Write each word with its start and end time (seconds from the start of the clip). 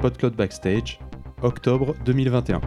PodCloud 0.00 0.34
Backstage, 0.34 1.00
octobre 1.42 1.94
2021. 2.04 2.60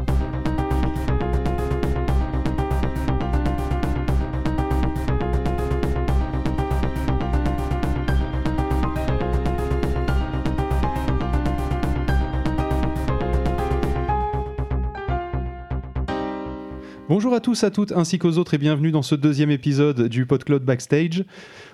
Bonjour 17.07 17.33
à 17.33 17.39
tous, 17.39 17.63
à 17.63 17.71
toutes, 17.71 17.91
ainsi 17.91 18.17
qu'aux 18.17 18.37
autres 18.37 18.55
et 18.55 18.57
bienvenue 18.57 18.91
dans 18.91 19.01
ce 19.01 19.15
deuxième 19.15 19.51
épisode 19.51 20.07
du 20.07 20.25
PodCloud 20.25 20.63
Backstage. 20.63 21.25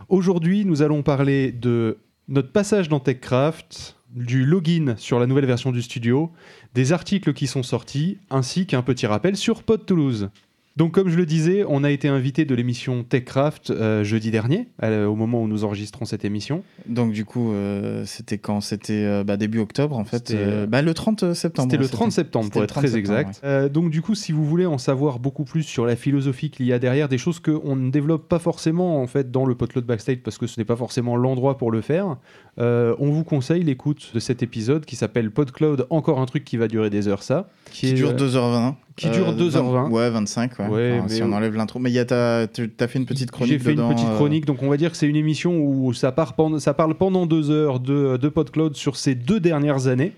Aujourd'hui, 0.09 0.65
nous 0.65 0.81
allons 0.81 1.01
parler 1.01 1.51
de 1.51 1.97
notre 2.27 2.51
passage 2.51 2.89
dans 2.89 2.99
TechCraft, 2.99 3.97
du 4.15 4.45
login 4.45 4.95
sur 4.97 5.19
la 5.19 5.27
nouvelle 5.27 5.45
version 5.45 5.71
du 5.71 5.81
studio, 5.81 6.31
des 6.73 6.93
articles 6.93 7.33
qui 7.33 7.47
sont 7.47 7.63
sortis, 7.63 8.17
ainsi 8.29 8.65
qu'un 8.65 8.81
petit 8.81 9.05
rappel 9.07 9.35
sur 9.35 9.63
Pod 9.63 9.85
Toulouse. 9.85 10.29
Donc, 10.77 10.91
comme 10.91 11.07
je 11.07 11.15
le 11.15 11.25
disais, 11.25 11.63
on 11.69 11.85
a 11.85 11.89
été 11.89 12.09
invité 12.09 12.43
de 12.43 12.53
l'émission 12.53 13.05
TechCraft 13.05 13.69
euh, 13.69 14.03
jeudi 14.03 14.29
dernier, 14.29 14.67
euh, 14.83 15.05
au 15.05 15.15
moment 15.15 15.41
où 15.41 15.47
nous 15.47 15.63
enregistrons 15.63 16.03
cette 16.03 16.25
émission. 16.25 16.63
Donc, 16.85 17.13
du 17.13 17.23
coup, 17.23 17.53
euh, 17.53 18.03
c'était 18.05 18.39
quand? 18.39 18.59
C'était 18.59 19.05
euh, 19.05 19.23
bah, 19.23 19.37
début 19.37 19.59
octobre, 19.59 19.97
en 19.97 20.03
fait. 20.03 20.35
Bah, 20.67 20.81
le 20.81 20.93
30 20.93 21.33
septembre. 21.33 21.69
C'était 21.71 21.77
le 21.77 21.85
c'était- 21.85 21.95
30 21.95 22.11
septembre, 22.11 22.49
pour 22.49 22.61
être 22.61 22.71
le 22.71 22.81
30 22.81 22.83
très 22.87 22.97
exact. 22.97 23.41
Donc, 23.71 23.89
du 23.89 24.01
coup, 24.01 24.15
si 24.15 24.33
vous 24.33 24.43
voulez 24.45 24.65
en 24.65 24.77
savoir 24.77 25.19
beaucoup 25.19 25.45
plus 25.45 25.63
sur 25.63 25.85
la 25.85 25.95
philosophie 25.95 26.49
qu'il 26.49 26.65
y 26.65 26.73
a 26.73 26.79
derrière, 26.79 27.07
des 27.07 27.17
choses 27.17 27.39
qu'on 27.39 27.77
ne 27.77 27.89
développe 27.89 28.27
pas 28.27 28.39
forcément 28.39 29.01
en 29.01 29.07
fait 29.07 29.31
dans 29.31 29.45
le 29.45 29.55
Potload 29.55 29.85
Backstage 29.85 30.17
parce 30.25 30.37
que 30.37 30.45
ce 30.45 30.59
n'est 30.59 30.65
pas 30.65 30.75
forcément 30.75 31.15
l'endroit 31.15 31.57
pour 31.57 31.71
le 31.71 31.79
faire, 31.79 32.17
euh, 32.59 32.95
on 32.99 33.09
vous 33.11 33.23
conseille 33.23 33.63
l'écoute 33.63 34.11
de 34.13 34.19
cet 34.19 34.41
épisode 34.43 34.85
qui 34.85 34.95
s'appelle 34.95 35.29
PodCloud, 35.31 35.87
encore 35.89 36.19
un 36.21 36.25
truc 36.25 36.45
qui 36.45 36.55
va 36.57 36.67
durer 36.67 36.89
des 36.89 37.07
heures, 37.07 37.21
ça. 37.23 37.49
Qui 37.71 37.87
est, 37.87 37.93
dure 37.93 38.11
euh, 38.11 38.13
2h20. 38.13 38.75
qui 38.95 39.09
dure 39.09 39.33
2h20. 39.35 39.89
Ouais, 39.89 40.09
25, 40.09 40.59
ouais. 40.59 40.67
Ouais, 40.67 40.97
Enfin, 40.99 41.07
si 41.09 41.21
on 41.23 41.33
enlève 41.33 41.55
l'intro. 41.55 41.79
Mais 41.79 41.89
il 41.89 41.93
y 41.95 41.99
a 41.99 42.05
ta- 42.05 42.47
tu 42.47 42.71
as 42.79 42.87
fait 42.87 42.99
une 42.99 43.05
petite 43.05 43.31
chronique 43.31 43.53
J'ai 43.53 43.59
fait 43.59 43.71
dedans, 43.71 43.89
une 43.89 43.95
petite 43.95 44.07
euh, 44.09 44.15
chronique, 44.15 44.45
donc 44.45 44.63
on 44.63 44.69
va 44.69 44.77
dire 44.77 44.91
que 44.91 44.97
c'est 44.97 45.07
une 45.07 45.15
émission 45.17 45.57
où 45.59 45.91
ça, 45.93 46.11
part 46.13 46.33
pendant- 46.33 46.59
ça 46.59 46.73
parle 46.73 46.95
pendant 46.95 47.25
deux 47.25 47.51
heures 47.51 47.79
de, 47.81 48.15
de 48.17 48.29
PodCloud 48.29 48.75
sur 48.75 48.95
ces 48.95 49.15
deux 49.15 49.39
dernières 49.41 49.87
années. 49.87 50.13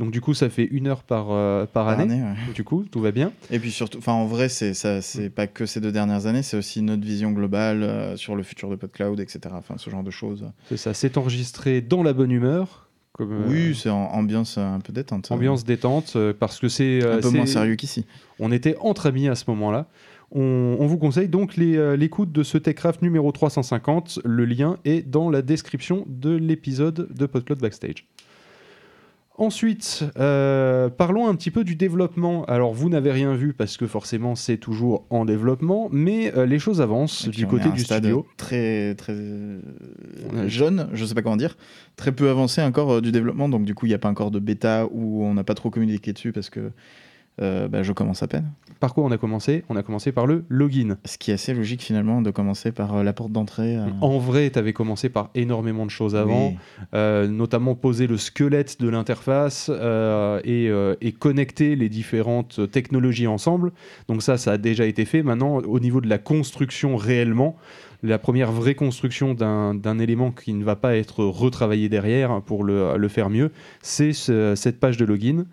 Donc 0.00 0.10
du 0.10 0.20
coup, 0.20 0.34
ça 0.34 0.48
fait 0.50 0.64
une 0.64 0.88
heure 0.88 1.02
par, 1.04 1.26
euh, 1.30 1.66
par 1.66 1.84
par 1.86 1.88
année. 1.90 2.14
année, 2.14 2.22
ouais. 2.22 2.52
Du 2.54 2.64
coup, 2.64 2.84
tout 2.90 3.00
va 3.00 3.12
bien. 3.12 3.30
Et 3.52 3.58
puis 3.60 3.70
surtout, 3.70 3.98
enfin 3.98 4.12
en 4.14 4.26
vrai, 4.26 4.48
c'est 4.48 4.74
c'est 4.74 5.26
Mm. 5.26 5.30
pas 5.30 5.46
que 5.46 5.66
ces 5.66 5.80
deux 5.80 5.92
dernières 5.92 6.26
années, 6.26 6.42
c'est 6.42 6.56
aussi 6.56 6.82
notre 6.82 7.04
vision 7.04 7.30
globale 7.30 7.82
euh, 7.84 8.16
sur 8.16 8.34
le 8.34 8.42
futur 8.42 8.68
de 8.70 8.76
PodCloud, 8.76 9.20
etc. 9.20 9.40
Enfin, 9.52 9.74
ce 9.76 9.88
genre 9.90 10.02
de 10.02 10.10
choses. 10.10 10.46
C'est 10.70 10.76
ça, 10.76 10.94
c'est 10.94 11.16
enregistré 11.18 11.80
dans 11.82 12.02
la 12.02 12.12
bonne 12.12 12.32
humeur. 12.32 12.88
Comme, 13.12 13.32
euh, 13.32 13.48
Oui, 13.48 13.74
c'est 13.74 13.90
en 13.90 14.06
ambiance 14.12 14.56
euh, 14.56 14.62
un 14.74 14.80
peu 14.80 14.92
détente. 14.92 15.30
ambiance 15.30 15.64
détente, 15.64 16.14
euh, 16.16 16.32
parce 16.32 16.58
que 16.58 16.68
c'est... 16.68 17.02
euh, 17.04 17.14
un 17.18 17.20
peu 17.20 17.28
c'est- 17.30 17.36
moins 17.36 17.46
sérieux 17.46 17.74
qu'ici. 17.76 18.06
On 18.38 18.50
était 18.52 18.76
entre 18.80 19.06
amis 19.06 19.28
à 19.28 19.34
ce 19.34 19.44
moment-là. 19.48 19.86
On, 20.32 20.76
on 20.78 20.86
vous 20.86 20.96
conseille 20.96 21.26
donc 21.28 21.58
euh, 21.58 21.96
l'écoute 21.96 22.30
de 22.30 22.44
ce 22.44 22.56
TechCraft 22.56 23.02
numéro 23.02 23.32
350. 23.32 24.20
Le 24.24 24.44
lien 24.44 24.76
est 24.84 25.02
dans 25.06 25.28
la 25.28 25.42
description 25.42 26.04
de 26.06 26.30
l'épisode 26.30 27.08
de 27.12 27.26
PodCloud 27.26 27.58
Backstage. 27.60 28.06
Ensuite, 29.40 30.04
euh, 30.18 30.90
parlons 30.90 31.26
un 31.26 31.34
petit 31.34 31.50
peu 31.50 31.64
du 31.64 31.74
développement. 31.74 32.44
Alors, 32.44 32.74
vous 32.74 32.90
n'avez 32.90 33.10
rien 33.10 33.34
vu 33.34 33.54
parce 33.54 33.78
que 33.78 33.86
forcément 33.86 34.34
c'est 34.34 34.58
toujours 34.58 35.06
en 35.08 35.24
développement, 35.24 35.88
mais 35.90 36.30
euh, 36.36 36.44
les 36.44 36.58
choses 36.58 36.82
avancent 36.82 37.26
du 37.26 37.46
côté 37.46 37.70
du 37.70 37.80
stade 37.80 38.02
studio. 38.02 38.26
Très, 38.36 38.94
très 38.96 39.16
jeune, 40.46 40.90
je 40.92 41.06
sais 41.06 41.14
pas 41.14 41.22
comment 41.22 41.38
dire, 41.38 41.56
très 41.96 42.12
peu 42.12 42.28
avancé 42.28 42.60
encore 42.60 42.96
euh, 42.96 43.00
du 43.00 43.12
développement. 43.12 43.48
Donc, 43.48 43.64
du 43.64 43.74
coup, 43.74 43.86
il 43.86 43.88
n'y 43.88 43.94
a 43.94 43.98
pas 43.98 44.10
encore 44.10 44.30
de 44.30 44.40
bêta 44.40 44.86
où 44.92 45.24
on 45.24 45.32
n'a 45.32 45.42
pas 45.42 45.54
trop 45.54 45.70
communiqué 45.70 46.12
dessus 46.12 46.32
parce 46.32 46.50
que 46.50 46.70
euh, 47.40 47.68
bah, 47.68 47.82
je 47.82 47.92
commence 47.92 48.22
à 48.22 48.26
peine. 48.28 48.50
Par 48.80 48.94
quoi 48.94 49.04
on 49.04 49.10
a 49.10 49.18
commencé? 49.18 49.64
On 49.68 49.76
a 49.76 49.82
commencé 49.82 50.10
par 50.12 50.26
le 50.26 50.44
login. 50.48 50.96
Ce 51.04 51.18
qui 51.18 51.30
est 51.30 51.34
assez 51.34 51.52
logique 51.54 51.82
finalement 51.82 52.22
de 52.22 52.30
commencer 52.30 52.72
par 52.72 52.96
euh, 52.96 53.02
la 53.02 53.12
porte 53.12 53.30
d'entrée. 53.32 53.76
euh, 53.76 53.86
En 54.00 54.18
vrai, 54.18 54.50
tu 54.50 54.58
avais 54.58 54.72
commencé 54.72 55.08
par 55.10 55.30
énormément 55.34 55.84
de 55.84 55.90
choses 55.90 56.16
avant. 56.16 56.54
oui. 56.92 57.28
Notamment 57.28 57.74
poser 57.74 58.06
le 58.06 58.16
squelette 58.16 58.80
de 58.80 58.88
l'interface 58.88 59.70
et, 60.44 60.70
et 61.00 61.12
connecter 61.12 61.76
les 61.76 61.88
différentes 61.88 62.70
technologies 62.70 63.26
ensemble. 63.26 63.72
Donc 64.08 64.22
ça, 64.22 64.36
ça 64.38 64.52
a 64.52 64.58
déjà 64.58 64.86
été 64.86 65.04
fait. 65.04 65.22
Maintenant, 65.22 65.56
au 65.58 65.80
niveau 65.80 66.00
de 66.00 66.08
la 66.08 66.18
construction 66.18 66.96
réellement, 66.96 67.56
la 68.02 68.18
première 68.18 68.50
vraie 68.50 68.74
construction 68.74 69.34
d'un 69.34 69.74
d'un 69.74 69.98
élément 69.98 70.30
qui 70.30 70.54
ne 70.54 70.64
va 70.64 70.74
pas 70.76 70.96
être 70.96 71.22
retravaillé 71.24 71.88
derrière 71.90 72.40
pour 72.40 72.64
le, 72.64 72.96
le 72.96 73.08
faire 73.08 73.28
mieux, 73.28 73.50
c'est 73.82 74.12
ce- 74.14 74.54
cette 74.56 74.80
page 74.80 74.96
de 74.96 75.04
login. 75.04 75.44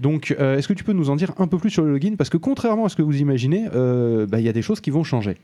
Donc, 0.00 0.34
euh, 0.38 0.56
est-ce 0.56 0.68
que 0.68 0.72
tu 0.72 0.84
peux 0.84 0.92
nous 0.92 1.10
en 1.10 1.16
dire 1.16 1.32
un 1.38 1.46
peu 1.46 1.58
plus 1.58 1.70
sur 1.70 1.82
le 1.82 1.92
login? 1.92 2.14
Parce 2.16 2.30
que 2.30 2.36
contrairement 2.36 2.84
à 2.84 2.88
ce 2.88 2.96
que 2.96 3.02
vous 3.02 3.18
imaginez, 3.18 3.66
euh, 3.74 4.26
bah, 4.26 4.38
il 4.38 4.46
y 4.46 4.48
a 4.48 4.52
des 4.52 4.62
choses 4.62 4.80
qui 4.80 4.90
vont 4.90 5.04
changer. 5.04 5.36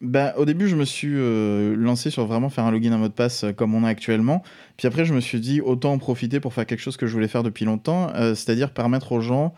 Bah, 0.00 0.34
au 0.36 0.44
début, 0.44 0.68
je 0.68 0.76
me 0.76 0.84
suis 0.84 1.12
euh, 1.12 1.74
lancé 1.76 2.10
sur 2.10 2.26
vraiment 2.26 2.50
faire 2.50 2.64
un 2.64 2.70
login, 2.70 2.92
un 2.92 2.98
mot 2.98 3.08
de 3.08 3.12
passe 3.12 3.44
comme 3.56 3.74
on 3.74 3.84
a 3.84 3.88
actuellement. 3.88 4.42
Puis 4.76 4.86
après, 4.86 5.04
je 5.04 5.12
me 5.12 5.20
suis 5.20 5.40
dit 5.40 5.60
autant 5.60 5.92
en 5.92 5.98
profiter 5.98 6.38
pour 6.40 6.54
faire 6.54 6.66
quelque 6.66 6.80
chose 6.80 6.96
que 6.96 7.06
je 7.06 7.12
voulais 7.12 7.28
faire 7.28 7.42
depuis 7.42 7.64
longtemps, 7.64 8.12
c'est-à-dire 8.14 8.70
permettre 8.70 9.12
aux 9.12 9.20
gens 9.20 9.54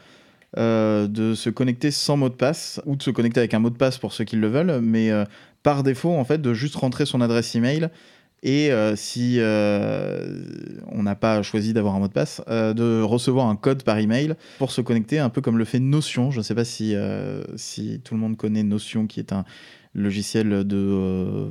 de 0.57 1.35
se 1.35 1.51
connecter 1.51 1.91
sans 1.91 2.17
mot 2.17 2.29
de 2.29 2.35
passe 2.35 2.81
ou 2.87 2.97
de 2.97 3.03
se 3.03 3.11
connecter 3.11 3.41
avec 3.41 3.55
un 3.55 3.59
mot 3.59 3.71
de 3.71 3.77
passe 3.77 3.99
pour 3.99 4.13
ceux 4.13 4.25
qui 4.25 4.37
le 4.37 4.49
veulent, 4.49 4.81
mais 4.83 5.11
par 5.63 5.83
défaut, 5.83 6.13
en 6.13 6.25
fait, 6.25 6.41
de 6.41 6.55
juste 6.55 6.75
rentrer 6.77 7.07
son 7.07 7.21
adresse 7.21 7.55
email. 7.55 7.89
Et 8.43 8.73
euh, 8.73 8.97
si 8.97 9.37
euh, 9.39 10.43
on 10.91 11.05
n'a 11.05 11.15
pas 11.15 11.43
choisi 11.43 11.73
d'avoir 11.73 11.95
un 11.95 12.01
mot 12.01 12.09
de 12.09 12.13
passe, 12.13 12.43
euh, 12.49 12.75
de 12.75 13.01
recevoir 13.01 13.47
un 13.47 13.55
code 13.55 13.85
par 13.85 13.99
email 13.99 14.35
pour 14.59 14.73
se 14.73 14.81
connecter, 14.81 15.21
un 15.21 15.29
peu 15.31 15.41
comme 15.41 15.59
le 15.59 15.65
fait 15.65 15.79
Notion. 15.79 16.33
Je 16.33 16.39
ne 16.39 16.43
sais 16.43 16.55
pas 16.55 16.65
si, 16.65 16.95
si 17.57 18.01
tout 18.03 18.15
le 18.15 18.21
monde 18.21 18.37
connaît 18.37 18.65
Notion, 18.65 19.07
qui 19.07 19.21
est 19.21 19.33
un 19.33 19.45
logiciel 19.95 20.65
de 20.65 21.51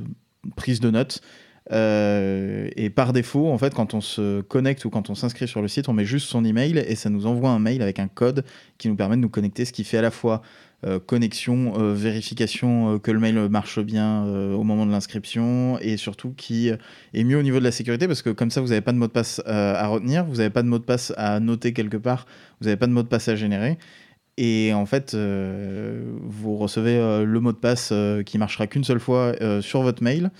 prise 0.56 0.80
de 0.80 0.90
notes. 0.90 1.22
Et 1.70 2.90
par 2.90 3.14
défaut, 3.14 3.48
en 3.48 3.56
fait, 3.56 3.72
quand 3.72 3.94
on 3.94 4.02
se 4.02 4.42
connecte 4.42 4.84
ou 4.84 4.90
quand 4.90 5.08
on 5.08 5.14
s'inscrit 5.14 5.48
sur 5.48 5.62
le 5.62 5.68
site, 5.68 5.88
on 5.88 5.94
met 5.94 6.04
juste 6.04 6.28
son 6.28 6.44
email 6.44 6.76
et 6.76 6.94
ça 6.94 7.08
nous 7.08 7.24
envoie 7.24 7.50
un 7.50 7.58
mail 7.58 7.80
avec 7.80 8.00
un 8.00 8.08
code 8.08 8.44
qui 8.76 8.88
nous 8.88 8.96
permet 8.96 9.16
de 9.16 9.22
nous 9.22 9.30
connecter, 9.30 9.64
ce 9.64 9.72
qui 9.72 9.84
fait 9.84 9.98
à 9.98 10.02
la 10.02 10.10
fois 10.10 10.42
euh, 10.84 10.98
connexion, 10.98 11.74
euh, 11.78 11.94
vérification 11.94 12.94
euh, 12.94 12.98
que 12.98 13.12
le 13.12 13.20
mail 13.20 13.48
marche 13.48 13.78
bien 13.78 14.24
au 14.24 14.64
moment 14.64 14.84
de 14.84 14.90
l'inscription 14.90 15.78
et 15.80 15.96
surtout 15.96 16.34
qui 16.36 16.68
est 16.68 17.24
mieux 17.24 17.38
au 17.38 17.42
niveau 17.42 17.60
de 17.60 17.64
la 17.64 17.70
sécurité 17.70 18.08
parce 18.08 18.20
que 18.20 18.30
comme 18.30 18.50
ça, 18.50 18.60
vous 18.60 18.68
n'avez 18.68 18.80
pas 18.80 18.90
de 18.90 18.98
mot 18.98 19.06
de 19.06 19.12
passe 19.12 19.40
à 19.46 19.86
retenir, 19.86 20.24
vous 20.24 20.36
n'avez 20.36 20.50
pas 20.50 20.62
de 20.62 20.68
mot 20.68 20.78
de 20.78 20.84
passe 20.84 21.12
à 21.16 21.38
noter 21.38 21.72
quelque 21.72 21.96
part, 21.96 22.26
vous 22.60 22.66
n'avez 22.66 22.76
pas 22.76 22.88
de 22.88 22.92
mot 22.92 23.02
de 23.02 23.08
passe 23.08 23.28
à 23.28 23.36
générer. 23.36 23.78
Et 24.38 24.72
en 24.74 24.86
fait, 24.86 25.14
vous 25.14 26.56
recevez 26.56 27.24
le 27.24 27.40
mot 27.40 27.52
de 27.52 27.58
passe 27.58 27.92
qui 28.26 28.38
marchera 28.38 28.66
qu'une 28.66 28.84
seule 28.84 29.00
fois 29.00 29.34
sur 29.60 29.82
votre 29.82 30.02
mail, 30.02 30.30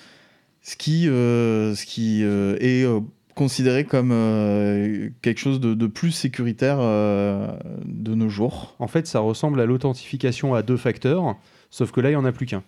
ce 0.62 0.76
qui, 0.76 1.04
ce 1.04 1.84
qui 1.86 2.22
est 2.22 2.86
considéré 3.34 3.84
comme 3.84 4.10
euh, 4.12 5.08
quelque 5.22 5.38
chose 5.38 5.60
de, 5.60 5.74
de 5.74 5.86
plus 5.86 6.12
sécuritaire 6.12 6.78
euh, 6.80 7.48
de 7.84 8.14
nos 8.14 8.28
jours. 8.28 8.74
En 8.78 8.86
fait, 8.86 9.06
ça 9.06 9.20
ressemble 9.20 9.60
à 9.60 9.66
l'authentification 9.66 10.54
à 10.54 10.62
deux 10.62 10.76
facteurs, 10.76 11.36
sauf 11.70 11.92
que 11.92 12.00
là, 12.00 12.10
il 12.10 12.12
n'y 12.12 12.16
en 12.16 12.24
a 12.24 12.32
plus 12.32 12.46
qu'un. 12.46 12.62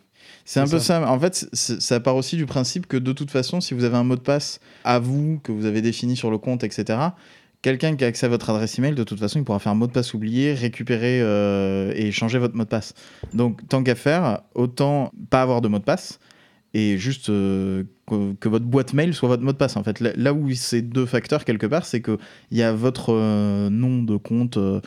C'est 0.44 0.60
un 0.60 0.66
peu 0.66 0.78
ça. 0.78 1.10
En 1.10 1.18
fait, 1.18 1.48
ça 1.52 2.00
part 2.00 2.16
aussi 2.16 2.36
du 2.36 2.46
principe 2.46 2.86
que 2.86 2.96
de 2.96 3.12
toute 3.12 3.30
façon, 3.30 3.60
si 3.60 3.74
vous 3.74 3.84
avez 3.84 3.96
un 3.96 4.04
mot 4.04 4.16
de 4.16 4.20
passe 4.20 4.60
à 4.84 4.98
vous, 4.98 5.40
que 5.42 5.52
vous 5.52 5.64
avez 5.64 5.80
défini 5.80 6.16
sur 6.16 6.30
le 6.30 6.38
compte, 6.38 6.64
etc., 6.64 6.98
quelqu'un 7.62 7.96
qui 7.96 8.04
a 8.04 8.08
accès 8.08 8.26
à 8.26 8.28
votre 8.28 8.50
adresse 8.50 8.78
email, 8.78 8.94
de 8.94 9.04
toute 9.04 9.18
façon, 9.18 9.38
il 9.38 9.44
pourra 9.44 9.58
faire 9.58 9.72
un 9.72 9.76
mot 9.76 9.86
de 9.86 9.92
passe 9.92 10.12
oublié, 10.12 10.52
récupérer 10.52 11.20
euh, 11.22 11.92
et 11.96 12.12
changer 12.12 12.38
votre 12.38 12.54
mot 12.56 12.64
de 12.64 12.68
passe. 12.68 12.94
Donc, 13.32 13.66
tant 13.68 13.82
qu'à 13.82 13.94
faire, 13.94 14.42
autant 14.54 15.12
pas 15.30 15.42
avoir 15.42 15.62
de 15.62 15.68
mot 15.68 15.78
de 15.78 15.84
passe 15.84 16.20
et 16.74 16.98
juste 16.98 17.30
euh, 17.30 17.84
que, 18.06 18.34
que 18.34 18.48
votre 18.48 18.66
boîte 18.66 18.92
mail 18.92 19.14
soit 19.14 19.28
votre 19.28 19.42
mot 19.42 19.52
de 19.52 19.56
passe. 19.56 19.76
En 19.76 19.82
fait, 19.84 20.00
là, 20.00 20.10
là 20.16 20.34
où 20.34 20.50
c'est 20.52 20.82
deux 20.82 21.06
facteurs 21.06 21.44
quelque 21.44 21.66
part, 21.66 21.86
c'est 21.86 22.00
que 22.00 22.18
il 22.50 22.58
y 22.58 22.62
a 22.62 22.72
votre 22.72 23.14
euh, 23.14 23.70
nom 23.70 24.02
de 24.02 24.16
compte. 24.16 24.56
euh, 24.58 24.80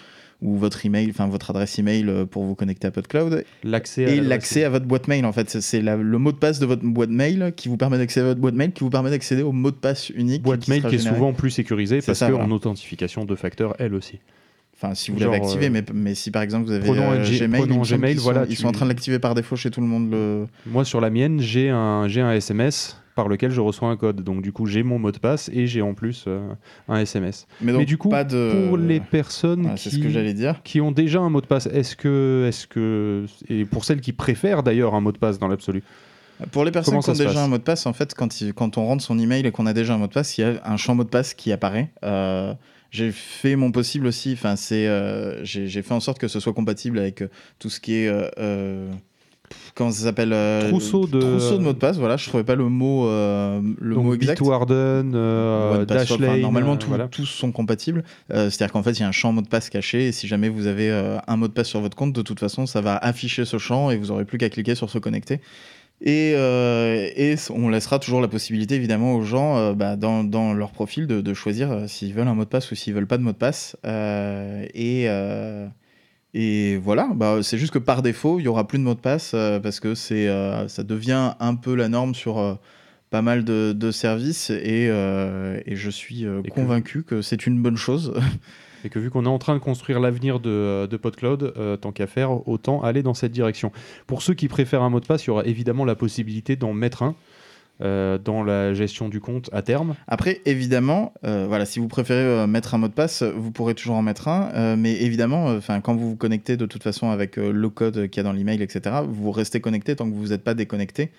ou 0.44 0.56
votre 0.56 0.86
email, 0.86 1.10
enfin 1.10 1.26
votre 1.28 1.50
adresse 1.50 1.80
email 1.80 2.06
pour 2.30 2.44
vous 2.44 2.54
connecter 2.54 2.86
à 2.86 2.92
PodCloud 2.92 3.44
L'accès 3.64 4.04
et 4.04 4.22
l'accès 4.22 4.64
à 4.66 4.70
votre 4.70 4.86
boîte 4.86 5.08
mail 5.08 5.26
en 5.26 5.34
fait 5.34 5.50
c'est- 5.50 5.82
le 5.82 6.18
mot 6.20 6.32
de 6.32 6.38
passe 6.38 6.60
de 6.60 6.68
votre 6.68 6.84
boîte 6.86 7.10
mail 7.10 7.54
qui 7.58 7.70
vous 7.70 7.76
permet 7.78 7.98
d'accéder 7.98 8.24
à 8.24 8.28
votre 8.30 8.40
boîte 8.40 8.54
mail 8.54 8.72
qui 8.72 8.84
vous 8.84 8.92
permet 8.92 9.10
d'accéder 9.10 9.42
au 9.42 9.52
mot 9.52 9.72
de 9.72 9.76
passe 9.78 10.12
unique 10.12 10.44
boîte 10.44 10.68
mail 10.68 10.82
qui 10.82 10.94
est 10.94 11.00
généré. 11.00 11.16
souvent 11.16 11.34
plus 11.34 11.50
sécurisée 11.50 12.02
parce 12.06 12.20
ça, 12.20 12.28
que 12.28 12.34
voilà. 12.34 12.46
en 12.48 12.52
authentification 12.52 13.26
de 13.26 13.34
facteurs 13.34 13.76
elle 13.80 13.96
aussi. 13.96 14.20
Enfin 14.80 14.94
si 14.96 15.12
vous 15.12 15.20
l'avez 15.20 15.36
activé 15.38 15.68
euh, 15.68 15.70
mais, 15.72 15.84
mais 15.94 16.16
si 16.16 16.32
par 16.32 16.42
exemple 16.44 16.66
vous 16.68 16.72
avez 16.72 16.88
euh, 16.90 16.94
Gmail, 17.24 17.68
Gmail, 17.68 18.14
qu'ils 18.14 18.22
voilà, 18.22 18.46
sont, 18.46 18.52
ils 18.52 18.56
sont 18.56 18.68
en 18.68 18.72
train 18.72 18.86
de 18.86 18.92
l'activer 18.92 19.20
par 19.20 19.34
défaut 19.36 19.56
chez 19.56 19.72
tout 19.72 19.82
le 19.82 19.88
monde 19.88 20.12
le 20.12 20.46
Moi 20.66 20.86
sur 20.86 21.02
la 21.02 21.10
mienne 21.10 21.40
j'ai 21.40 21.70
un 21.70 22.08
un 22.08 22.32
SMS 22.34 23.02
par 23.16 23.28
lequel 23.28 23.50
je 23.50 23.60
reçois 23.62 23.90
un 23.90 23.98
code 23.98 24.22
donc 24.24 24.44
du 24.44 24.52
coup 24.52 24.68
j'ai 24.68 24.84
mon 24.84 25.00
mot 25.00 25.12
de 25.12 25.18
passe 25.18 25.50
et 25.52 25.66
j'ai 25.66 25.82
en 25.82 25.96
plus 25.96 26.26
euh, 26.28 26.48
un 26.88 27.00
SMS. 27.00 27.48
mais 27.62 27.72
donc 27.72 27.80
Mais 27.80 27.86
du 27.86 27.98
coup 27.98 28.10
pas 28.10 28.24
de 28.24 28.68
pour 28.68 28.78
les 28.78 29.00
personnes 29.00 29.76
ce 29.76 29.90
qui 29.90 30.02
que 30.02 30.10
j'allais 30.10 30.36
dire 30.36 30.62
qui 30.64 30.80
ont 30.82 30.92
déjà 30.92 31.20
un 31.20 31.30
mot 31.30 31.42
de 31.42 31.48
passe, 31.48 31.66
est-ce 31.66 31.96
que 31.96 32.46
est-ce 32.48 32.68
que 32.68 33.26
et 33.50 33.66
pour 33.66 33.84
celles 33.86 34.02
qui 34.02 34.14
préfèrent 34.14 34.62
d'ailleurs 34.62 34.94
un 34.94 35.02
mot 35.02 35.12
de 35.12 35.18
passe 35.18 35.40
dans 35.40 35.48
l'absolu. 35.48 35.82
Pour 36.52 36.64
les 36.66 36.70
personnes 36.72 37.00
qui 37.00 37.10
ont 37.10 37.14
déjà 37.14 37.44
un 37.44 37.48
mot 37.48 37.58
de 37.58 37.64
passe, 37.64 37.88
en 37.88 37.94
fait, 37.94 38.14
quand, 38.14 38.42
il- 38.42 38.54
quand 38.54 38.78
on 38.78 38.86
rentre 38.86 39.04
son 39.04 39.18
email 39.18 39.44
et 39.48 39.52
qu'on 39.52 39.66
a 39.66 39.74
déjà 39.74 39.96
un 39.96 39.98
mot 39.98 40.06
de 40.06 40.14
passe, 40.14 40.38
il 40.38 40.42
y 40.42 40.44
a 40.44 40.62
un 40.66 40.78
champ 40.78 40.94
mot 40.94 41.04
de 41.04 41.10
passe 41.10 41.34
qui 41.34 41.52
apparaît. 41.52 41.90
Euh, 42.04 42.54
j'ai 42.92 43.12
fait 43.12 43.56
mon 43.56 43.72
possible 43.72 44.08
aussi. 44.08 44.34
Enfin, 44.34 44.56
c'est, 44.56 44.88
j'ai 45.44 45.82
fait 45.82 45.94
en 45.94 46.00
sorte 46.00 46.20
que 46.20 46.28
ce 46.28 46.40
soit 46.40 46.54
compatible 46.54 47.00
avec 47.00 47.24
tout 47.60 47.70
ce 47.70 47.80
qui 47.80 47.94
est 47.94 48.12
comment 49.76 49.92
ça 49.92 50.04
s'appelle 50.04 50.36
trousseau 50.68 51.08
de 51.08 51.20
trousseau 51.20 51.58
de 51.58 51.64
mots 51.64 51.74
de 51.74 51.78
passe. 51.78 51.98
Voilà 51.98 52.18
je 52.18 52.28
trouvais 52.28 52.44
pas 52.44 52.56
le 52.56 52.68
mot 52.68 53.06
le 53.08 53.96
mot 53.96 54.14
exact. 54.14 54.40
Bitwarden 54.40 55.14
euh, 55.16 55.86
Dashlane 55.86 56.42
normalement 56.42 56.78
tous 56.78 57.26
sont 57.26 57.52
compatibles. 57.52 58.04
C'est 58.30 58.36
à 58.36 58.48
dire 58.50 58.72
qu'en 58.72 58.84
fait 58.84 58.92
il 58.92 59.02
y 59.02 59.04
a 59.04 59.08
un 59.08 59.14
champ 59.14 59.32
mot 59.32 59.42
de 59.42 59.48
passe 59.48 59.70
caché. 59.70 60.08
Et 60.08 60.12
si 60.12 60.28
jamais 60.28 60.50
vous 60.50 60.68
avez 60.68 60.90
un 61.28 61.38
mot 61.38 61.48
de 61.48 61.54
passe 61.54 61.68
sur 61.68 61.82
votre 61.82 61.96
compte 61.96 62.14
de 62.14 62.22
toute 62.22 62.40
façon 62.40 62.66
ça 62.66 62.82
va 62.82 62.98
afficher 62.98 63.46
ce 63.46 63.58
champ 63.58 63.90
et 63.90 63.98
vous 63.98 64.12
aurez 64.12 64.26
plus 64.26 64.38
qu'à 64.38 64.50
cliquer 64.50 64.76
sur 64.76 64.90
se 64.90 64.98
connecter 64.98 65.40
et, 66.00 66.34
euh, 66.36 67.10
et, 67.16 67.36
on 67.50 67.70
laissera 67.70 67.98
toujours 67.98 68.22
la 68.22 68.28
possibilité, 68.28 68.76
évidemment, 68.76 69.16
aux 69.16 69.24
gens, 69.24 69.58
euh, 69.58 69.74
bah, 69.74 69.96
dans, 69.96 70.24
dans, 70.24 70.54
leur 70.54 70.72
profil, 70.72 71.08
de, 71.08 71.22
de 71.22 71.34
choisir 71.34 71.72
euh, 71.72 71.88
s'ils 71.88 72.14
veulent 72.14 72.28
un 72.28 72.36
mot 72.36 72.44
de 72.44 72.50
passe 72.50 72.72
ou 72.72 72.76
s'ils 72.76 72.94
veulent 72.94 73.08
pas 73.08 73.18
de 73.18 73.24
mot 73.24 73.32
de 73.32 73.38
passe. 73.38 73.76
et, 73.84 75.08
et 76.34 76.78
voilà, 76.78 77.10
bah, 77.16 77.40
c'est 77.42 77.58
juste 77.58 77.74
que 77.74 77.80
par 77.80 78.04
défaut, 78.04 78.40
il 78.40 78.44
y 78.44 78.48
aura 78.48 78.68
plus 78.68 78.78
de 78.78 78.84
mot 78.84 78.94
de 78.94 79.00
passe 79.00 79.32
parce 79.64 79.80
que 79.80 79.96
c'est, 79.96 80.28
ça 80.68 80.84
devient 80.84 81.34
un 81.40 81.56
peu 81.56 81.74
la 81.74 81.88
norme 81.90 82.14
sur 82.14 82.60
pas 83.10 83.24
mal 83.24 83.44
de, 83.44 83.74
de 83.74 83.92
services. 83.92 84.52
Et, 84.52 84.86
et 84.86 85.76
je 85.76 85.90
suis 85.90 86.28
convaincu 86.52 87.04
que, 87.04 87.16
que 87.16 87.22
c'est 87.24 87.48
une 87.48 87.62
bonne 87.62 87.78
chose. 87.78 88.14
et 88.84 88.90
que 88.90 89.00
vu 89.00 89.10
qu'on 89.10 89.26
est 89.26 89.30
en 89.30 89.40
train 89.40 89.54
de 89.54 89.60
construire 89.60 90.00
l'avenir 90.00 90.40
de, 90.40 90.88
de 90.90 90.98
PodCloud, 90.98 91.54
euh, 91.58 91.78
tant 91.78 91.92
qu'à 91.92 92.08
faire, 92.08 92.48
autant 92.48 92.82
aller 92.82 93.04
dans 93.04 93.14
cette 93.14 93.32
direction. 93.32 93.72
Pour 94.06 94.22
ceux 94.22 94.34
qui 94.34 94.48
préfèrent 94.48 94.84
un 94.84 94.90
mot 94.90 95.00
de 95.00 95.06
passe, 95.06 95.26
il 95.26 95.28
y 95.28 95.32
aura 95.32 95.46
évidemment 95.46 95.86
la 95.86 95.96
possibilité 95.96 96.56
d'en 96.56 96.74
mettre 96.74 97.04
un. 97.04 97.16
Euh, 97.80 98.18
dans 98.18 98.42
la 98.42 98.74
gestion 98.74 99.08
du 99.08 99.20
compte 99.20 99.52
à 99.54 99.62
terme. 99.62 99.94
Après, 100.08 100.42
évidemment, 100.46 101.14
euh, 101.26 101.46
voilà, 101.48 101.68
si 101.68 101.78
vous 101.78 101.88
préférez 101.88 102.48
mettre 102.48 102.74
un 102.74 102.80
mot 102.80 102.88
de 102.88 102.94
passe, 102.94 103.22
vous 103.22 103.52
pourrez 103.52 103.76
toujours 103.76 103.98
en 103.98 104.02
mettre 104.02 104.28
un. 104.30 104.76
mais 104.76 104.94
évidemment, 104.94 105.46
enfin, 105.46 105.80
quand 105.80 105.96
vous 105.96 106.10
vous 106.10 106.16
connectez 106.16 106.58
de 106.58 106.66
toute 106.66 106.82
façon 106.82 107.12
avec 107.12 107.36
le 107.36 107.70
code 107.70 108.08
qu'il 108.08 108.18
y 108.18 108.20
a 108.22 108.24
dans 108.24 108.34
l'email, 108.34 108.64
etc., 108.64 108.96
vous 109.08 109.30
restez 109.30 109.62
connecté 109.62 109.96
tant 109.96 110.10
que 110.10 110.16
vous 110.16 110.30
n'êtes 110.30 110.44
pas 110.44 110.56
déconnecté. 110.56 111.12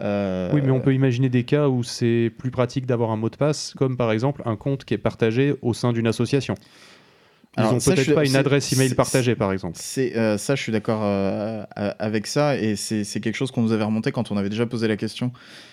Euh, 0.00 0.50
oui, 0.52 0.60
mais 0.64 0.70
on 0.70 0.80
peut 0.80 0.94
imaginer 0.94 1.28
des 1.28 1.44
cas 1.44 1.68
où 1.68 1.82
c'est 1.82 2.32
plus 2.36 2.50
pratique 2.50 2.86
d'avoir 2.86 3.10
un 3.10 3.16
mot 3.16 3.30
de 3.30 3.36
passe, 3.36 3.74
comme 3.76 3.96
par 3.96 4.10
exemple 4.12 4.42
un 4.44 4.56
compte 4.56 4.84
qui 4.84 4.94
est 4.94 4.98
partagé 4.98 5.54
au 5.62 5.72
sein 5.74 5.92
d'une 5.92 6.06
association. 6.06 6.54
Ils 7.56 7.62
n'ont 7.62 7.78
peut-être 7.78 8.14
pas 8.14 8.26
une 8.26 8.34
adresse 8.34 8.72
email 8.72 8.92
partagée, 8.94 9.36
par 9.36 9.52
exemple. 9.52 9.78
Euh, 9.98 10.36
ça, 10.36 10.56
je 10.56 10.62
suis 10.62 10.72
d'accord 10.72 11.02
euh, 11.04 11.64
avec 11.76 12.26
ça, 12.26 12.56
et 12.56 12.74
c'est 12.74 13.04
quelque 13.20 13.36
chose 13.36 13.52
qu'on 13.52 13.62
nous 13.62 13.70
avait 13.70 13.84
remonté 13.84 14.10
quand 14.10 14.32
on 14.32 14.36
avait 14.36 14.48
déjà 14.48 14.66
posé 14.66 14.88
la 14.88 14.96
question 14.96 15.30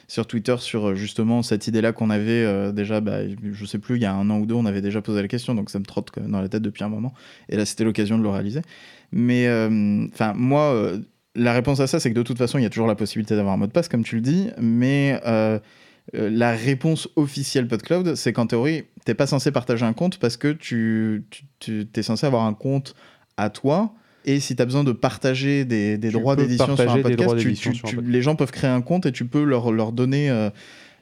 sur 0.08 0.28
Twitter 0.28 0.58
sur 0.60 0.94
justement 0.94 1.42
cette 1.42 1.66
idée-là 1.66 1.92
qu'on 1.92 2.12
avait 2.12 2.72
déjà, 2.72 3.02
bah, 3.02 3.22
je 3.52 3.66
sais 3.66 3.80
plus, 3.80 3.96
il 3.96 4.04
y 4.04 4.06
a 4.06 4.14
un 4.14 4.30
an 4.30 4.38
ou 4.38 4.46
deux, 4.46 4.54
on 4.54 4.68
avait 4.68 4.82
déjà 4.82 5.02
posé 5.02 5.24
la 5.24 5.28
question, 5.28 5.56
donc 5.56 5.72
ça 5.72 5.80
me 5.80 5.86
trotte 5.86 6.12
dans 6.20 6.40
la 6.40 6.50
tête 6.50 6.62
depuis 6.62 6.84
un 6.84 6.90
moment, 6.90 7.16
et 7.50 7.58
là 7.58 7.66
c'était 7.66 7.84
l'occasion 7.84 8.20
de 8.20 8.24
le 8.24 8.30
réaliser. 8.30 8.62
Mais 9.12 9.48
enfin, 10.14 10.34
moi, 10.36 10.94
la 11.36 11.54
réponse 11.54 11.80
à 11.80 11.88
ça, 11.88 12.00
c'est 12.00 12.10
que 12.10 12.16
de 12.16 12.24
toute 12.24 12.38
façon, 12.38 12.58
il 12.58 12.64
y 12.64 12.66
a 12.66 12.70
toujours 12.70 12.88
la 12.88 12.96
possibilité 12.96 13.36
d'avoir 13.36 13.54
un 13.54 13.58
mot 13.58 13.68
de 13.68 13.72
passe, 13.72 13.88
comme 13.88 14.04
tu 14.04 14.16
le 14.16 14.22
dis, 14.22 14.50
mais 14.60 15.20
euh, 15.26 15.60
euh, 16.16 16.30
la 16.30 16.52
réponse 16.52 17.10
officielle 17.16 17.68
PodCloud, 17.68 18.16
c'est 18.16 18.34
qu'en 18.34 18.48
théorie, 18.48 18.84
tu 19.06 19.12
n'es 19.12 19.16
pas 19.16 19.28
censé 19.28 19.52
partager 19.52 19.86
un 19.86 19.94
compte 19.94 20.18
parce 20.18 20.38
que 20.38 20.52
tu, 20.52 21.24
es 21.70 22.04
censé 22.04 22.26
avoir 22.26 22.46
un 22.46 22.54
compte 22.54 22.96
à 23.38 23.50
toi. 23.50 23.94
Et 24.26 24.40
si 24.40 24.56
tu 24.56 24.62
as 24.62 24.66
besoin 24.66 24.84
de 24.84 24.92
partager 24.92 25.66
des, 25.66 25.98
droits 25.98 26.36
d'édition 26.36 26.76
sur 26.76 26.92
un 26.92 27.02
podcast, 27.02 27.36
les 28.04 28.22
gens 28.22 28.36
peuvent 28.36 28.52
créer 28.52 28.70
un 28.70 28.82
compte 28.82 29.06
et 29.06 29.12
tu 29.12 29.26
peux 29.26 29.44
leur, 29.44 29.72
leur 29.72 29.94
donner, 29.94 30.30
euh, 30.30 30.50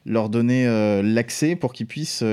leur 0.06 0.30
donner 0.30 0.66
l'accès 1.04 1.56
pour 1.56 1.74
qu'ils 1.74 1.88
puissent 1.88 2.24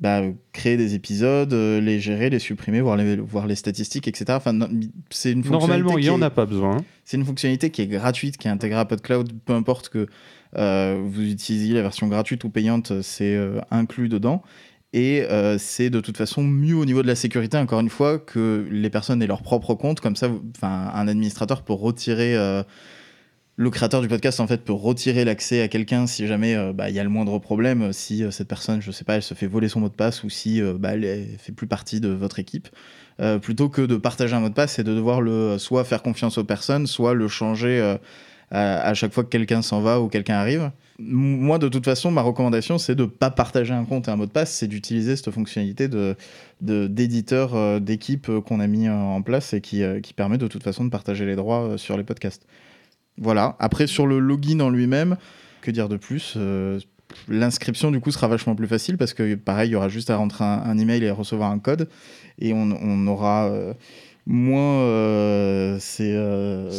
bah, 0.00 0.22
créer 0.52 0.76
des 0.76 0.94
épisodes, 0.94 1.52
euh, 1.52 1.80
les 1.80 2.00
gérer, 2.00 2.30
les 2.30 2.38
supprimer, 2.38 2.80
voir 2.80 2.96
les, 2.96 3.16
voir 3.16 3.46
les 3.46 3.54
statistiques, 3.54 4.08
etc. 4.08 4.26
Enfin, 4.30 4.58
c'est 5.10 5.32
une 5.32 5.42
Normalement, 5.42 5.98
il 5.98 6.04
n'y 6.04 6.10
en 6.10 6.22
a 6.22 6.30
pas 6.30 6.46
besoin. 6.46 6.78
C'est 7.04 7.16
une 7.16 7.24
fonctionnalité 7.24 7.70
qui 7.70 7.82
est 7.82 7.86
gratuite, 7.86 8.36
qui 8.36 8.48
est 8.48 8.50
intégrée 8.50 8.80
à 8.80 8.84
PodCloud, 8.84 9.32
peu 9.44 9.52
importe 9.52 9.90
que 9.90 10.06
euh, 10.56 11.00
vous 11.04 11.22
utilisiez 11.22 11.74
la 11.74 11.82
version 11.82 12.08
gratuite 12.08 12.42
ou 12.44 12.50
payante, 12.50 13.00
c'est 13.02 13.34
euh, 13.34 13.60
inclus 13.70 14.08
dedans. 14.08 14.42
Et 14.94 15.24
c'est 15.56 15.88
de 15.88 16.00
toute 16.00 16.18
façon 16.18 16.42
mieux 16.42 16.76
au 16.76 16.84
niveau 16.84 17.00
de 17.00 17.06
la 17.06 17.14
sécurité, 17.14 17.56
encore 17.56 17.80
une 17.80 17.88
fois, 17.88 18.18
que 18.18 18.68
les 18.70 18.90
personnes 18.90 19.22
aient 19.22 19.26
leur 19.26 19.40
propre 19.40 19.72
compte. 19.72 20.00
Comme 20.00 20.16
ça, 20.16 20.28
un 20.60 21.08
administrateur 21.08 21.62
peut 21.62 21.72
retirer 21.72 22.36
le 23.62 23.70
créateur 23.70 24.00
du 24.00 24.08
podcast 24.08 24.40
en 24.40 24.48
fait 24.48 24.64
peut 24.64 24.72
retirer 24.72 25.24
l'accès 25.24 25.62
à 25.62 25.68
quelqu'un 25.68 26.08
si 26.08 26.26
jamais 26.26 26.56
euh, 26.56 26.72
bah, 26.72 26.90
il 26.90 26.96
y 26.96 26.98
a 26.98 27.04
le 27.04 27.08
moindre 27.08 27.38
problème, 27.38 27.82
euh, 27.82 27.92
si 27.92 28.24
euh, 28.24 28.32
cette 28.32 28.48
personne, 28.48 28.82
je 28.82 28.90
sais 28.90 29.04
pas, 29.04 29.14
elle 29.14 29.22
se 29.22 29.34
fait 29.34 29.46
voler 29.46 29.68
son 29.68 29.78
mot 29.78 29.88
de 29.88 29.94
passe 29.94 30.24
ou 30.24 30.30
si 30.30 30.60
bah, 30.80 30.94
elle 30.94 31.28
fait 31.38 31.52
plus 31.52 31.68
partie 31.68 32.00
de 32.00 32.08
votre 32.08 32.38
équipe, 32.40 32.68
plutôt 33.40 33.68
que 33.68 33.82
de 33.82 33.96
partager 33.96 34.34
un 34.34 34.40
mot 34.40 34.48
de 34.48 34.54
passe 34.54 34.78
et 34.78 34.84
de 34.84 34.92
devoir 34.92 35.20
le 35.20 35.58
soit 35.58 35.84
faire 35.84 36.02
confiance 36.02 36.38
aux 36.38 36.44
personnes, 36.44 36.86
soit 36.86 37.14
le 37.14 37.28
changer 37.28 37.96
à, 38.50 38.94
chaque 38.94 39.12
fois 39.12 39.22
que 39.22 39.28
quelqu'un 39.28 39.62
s'en 39.62 39.80
va 39.80 40.00
ou 40.00 40.08
quelqu'un 40.08 40.34
arrive. 40.34 40.70
Moi, 40.98 41.58
de 41.58 41.68
toute 41.68 41.84
façon, 41.84 42.10
ma 42.10 42.22
recommandation, 42.22 42.78
c'est 42.78 42.94
de 42.94 43.04
pas 43.04 43.30
partager 43.30 43.72
un 43.72 43.84
compte 43.84 44.08
et 44.08 44.10
un 44.10 44.16
mot 44.16 44.26
de 44.26 44.30
passe, 44.30 44.52
c'est 44.52 44.66
d'utiliser 44.66 45.14
cette 45.16 45.30
fonctionnalité 45.30 45.88
de 45.88 46.16
d'éditeur 46.60 47.80
d'équipe 47.80 48.30
qu'on 48.46 48.60
a 48.60 48.66
mis 48.66 48.88
en 48.88 49.22
place 49.22 49.52
et 49.52 49.60
qui 49.60 49.84
permet 50.16 50.38
de 50.38 50.48
toute 50.48 50.62
façon 50.62 50.84
de 50.84 50.90
partager 50.90 51.26
les 51.26 51.36
droits 51.36 51.74
sur 51.76 51.96
les 51.96 52.04
podcasts. 52.04 52.46
Voilà. 53.18 53.56
Après, 53.58 53.86
sur 53.86 54.06
le 54.06 54.18
login 54.18 54.60
en 54.60 54.70
lui-même, 54.70 55.16
que 55.60 55.70
dire 55.70 55.88
de 55.88 55.96
plus 55.96 56.34
euh, 56.36 56.80
L'inscription, 57.28 57.90
du 57.90 58.00
coup, 58.00 58.10
sera 58.10 58.26
vachement 58.26 58.54
plus 58.54 58.66
facile 58.66 58.96
parce 58.96 59.12
que, 59.12 59.34
pareil, 59.34 59.70
il 59.70 59.72
y 59.72 59.76
aura 59.76 59.90
juste 59.90 60.08
à 60.08 60.16
rentrer 60.16 60.44
un, 60.44 60.78
email 60.78 61.04
et 61.04 61.10
recevoir 61.10 61.50
un 61.50 61.58
code. 61.58 61.88
Et 62.38 62.54
on, 62.54 63.06
aura 63.06 63.50
euh, 63.50 63.74
moins, 64.24 64.80
euh, 64.80 65.78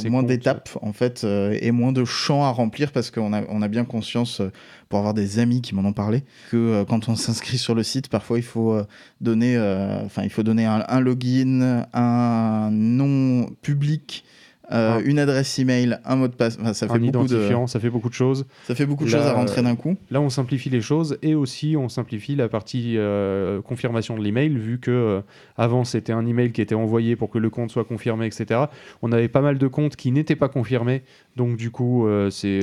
moins 0.09 0.23
d'étapes, 0.23 0.71
en 0.81 0.91
fait, 0.91 1.23
et 1.23 1.69
moins 1.69 1.91
de 1.91 2.03
champs 2.03 2.43
à 2.43 2.49
remplir 2.49 2.91
parce 2.91 3.11
qu'on 3.11 3.31
a, 3.31 3.43
on 3.47 3.61
a 3.61 3.67
bien 3.67 3.85
conscience, 3.85 4.41
pour 4.89 4.97
avoir 4.97 5.13
des 5.13 5.37
amis 5.37 5.61
qui 5.61 5.75
m'en 5.75 5.85
ont 5.87 5.93
parlé, 5.93 6.23
que 6.49 6.83
quand 6.85 7.09
on 7.09 7.15
s'inscrit 7.15 7.59
sur 7.59 7.75
le 7.75 7.83
site, 7.83 8.07
parfois, 8.07 8.39
il 8.39 8.43
faut 8.43 8.75
donner, 9.21 9.55
enfin, 10.03 10.23
il 10.23 10.31
faut 10.31 10.43
donner 10.43 10.65
un 10.65 10.99
login, 10.99 11.85
un 11.93 12.71
nom 12.71 13.45
public 13.61 14.23
euh, 14.71 14.97
ah. 14.97 15.01
une 15.03 15.19
adresse 15.19 15.59
email, 15.59 15.99
un 16.05 16.15
mot 16.15 16.27
de 16.27 16.33
passe. 16.33 16.57
ça 16.57 16.87
fait 16.87 16.99
beaucoup 16.99 17.27
de... 17.27 17.67
ça 17.67 17.79
fait 17.79 17.89
beaucoup 17.89 18.09
de 18.09 18.13
choses. 18.13 18.45
Ça 18.65 18.75
fait 18.75 18.85
beaucoup 18.85 19.03
de 19.03 19.09
choses 19.09 19.25
à 19.25 19.33
rentrer 19.33 19.61
d'un 19.61 19.75
coup. 19.75 19.97
Là, 20.09 20.21
on 20.21 20.29
simplifie 20.29 20.69
les 20.69 20.79
choses 20.79 21.17
et 21.21 21.35
aussi 21.35 21.75
on 21.77 21.89
simplifie 21.89 22.35
la 22.35 22.47
partie 22.47 22.97
euh, 22.97 23.61
confirmation 23.61 24.17
de 24.17 24.23
l'email, 24.23 24.55
vu 24.55 24.79
que 24.79 24.91
euh, 24.91 25.21
avant 25.57 25.83
c'était 25.83 26.13
un 26.13 26.25
email 26.25 26.51
qui 26.53 26.61
était 26.61 26.75
envoyé 26.75 27.15
pour 27.15 27.29
que 27.29 27.39
le 27.39 27.49
compte 27.49 27.71
soit 27.71 27.83
confirmé, 27.83 28.25
etc. 28.25 28.61
On 29.01 29.11
avait 29.11 29.27
pas 29.27 29.41
mal 29.41 29.57
de 29.57 29.67
comptes 29.67 29.97
qui 29.97 30.11
n'étaient 30.11 30.35
pas 30.35 30.49
confirmés, 30.49 31.03
donc 31.35 31.57
du 31.57 31.69
coup 31.69 32.07
c'est 32.31 32.61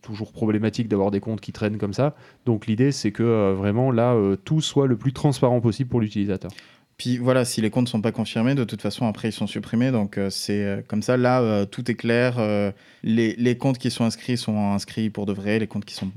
toujours 0.00 0.32
problématique 0.32 0.88
d'avoir 0.88 1.10
des 1.10 1.20
comptes 1.20 1.40
qui 1.40 1.52
traînent 1.52 1.78
comme 1.78 1.92
ça. 1.92 2.14
Donc 2.46 2.66
l'idée 2.66 2.92
c'est 2.92 3.12
que 3.12 3.52
vraiment 3.52 3.90
là 3.90 4.16
tout 4.44 4.60
soit 4.60 4.86
le 4.86 4.96
plus 4.96 5.12
transparent 5.12 5.60
possible 5.60 5.90
pour 5.90 6.00
l'utilisateur. 6.00 6.50
Puis 6.96 7.18
voilà, 7.18 7.44
si 7.44 7.60
les 7.60 7.68
comptes 7.70 7.86
ne 7.86 7.90
sont 7.90 8.00
pas 8.00 8.12
confirmés, 8.12 8.54
de 8.54 8.64
toute 8.64 8.80
façon, 8.80 9.06
après, 9.06 9.28
ils 9.28 9.32
sont 9.32 9.46
supprimés. 9.46 9.90
Donc, 9.90 10.16
euh, 10.16 10.30
c'est 10.30 10.64
euh, 10.64 10.82
comme 10.86 11.02
ça. 11.02 11.16
Là, 11.18 11.42
euh, 11.42 11.66
tout 11.66 11.90
est 11.90 11.94
clair. 11.94 12.38
Les, 13.02 13.34
les, 13.36 13.58
comptes 13.58 13.78
qui 13.78 13.90
sont 13.90 14.04
inscrits 14.04 14.38
sont 14.38 14.72
inscrits 14.72 15.10
pour 15.10 15.26
de 15.26 15.32
vrai. 15.32 15.58
Les 15.58 15.66
comptes 15.66 15.84
qui 15.84 15.94
sont 15.94 16.10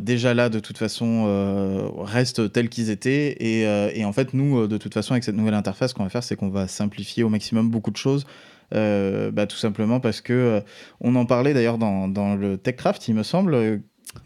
déjà 0.00 0.32
là, 0.32 0.48
de 0.48 0.58
toute 0.58 0.78
façon, 0.78 1.92
restent 1.98 2.50
tels 2.52 2.68
qu'ils 2.68 2.90
étaient. 2.90 3.36
Et, 3.40 4.04
en 4.04 4.12
fait, 4.12 4.34
nous, 4.34 4.66
de 4.66 4.78
toute 4.78 4.94
façon, 4.94 5.12
avec 5.12 5.24
cette 5.24 5.34
nouvelle 5.34 5.54
interface, 5.54 5.90
ce 5.90 5.94
qu'on 5.94 6.04
va 6.04 6.08
faire, 6.08 6.22
c'est 6.22 6.36
qu'on 6.36 6.48
va 6.48 6.68
simplifier 6.68 7.24
au 7.24 7.28
maximum 7.28 7.70
beaucoup 7.70 7.90
de 7.90 7.96
choses. 7.96 8.26
bah, 8.72 9.46
tout 9.46 9.56
simplement 9.56 10.00
parce 10.00 10.20
que 10.20 10.62
on 11.00 11.14
en 11.14 11.26
parlait 11.26 11.54
d'ailleurs 11.54 11.78
dans, 11.78 12.08
dans 12.08 12.36
le 12.36 12.56
TechCraft, 12.56 13.08
il 13.08 13.14
me 13.14 13.22
semble, 13.22 13.82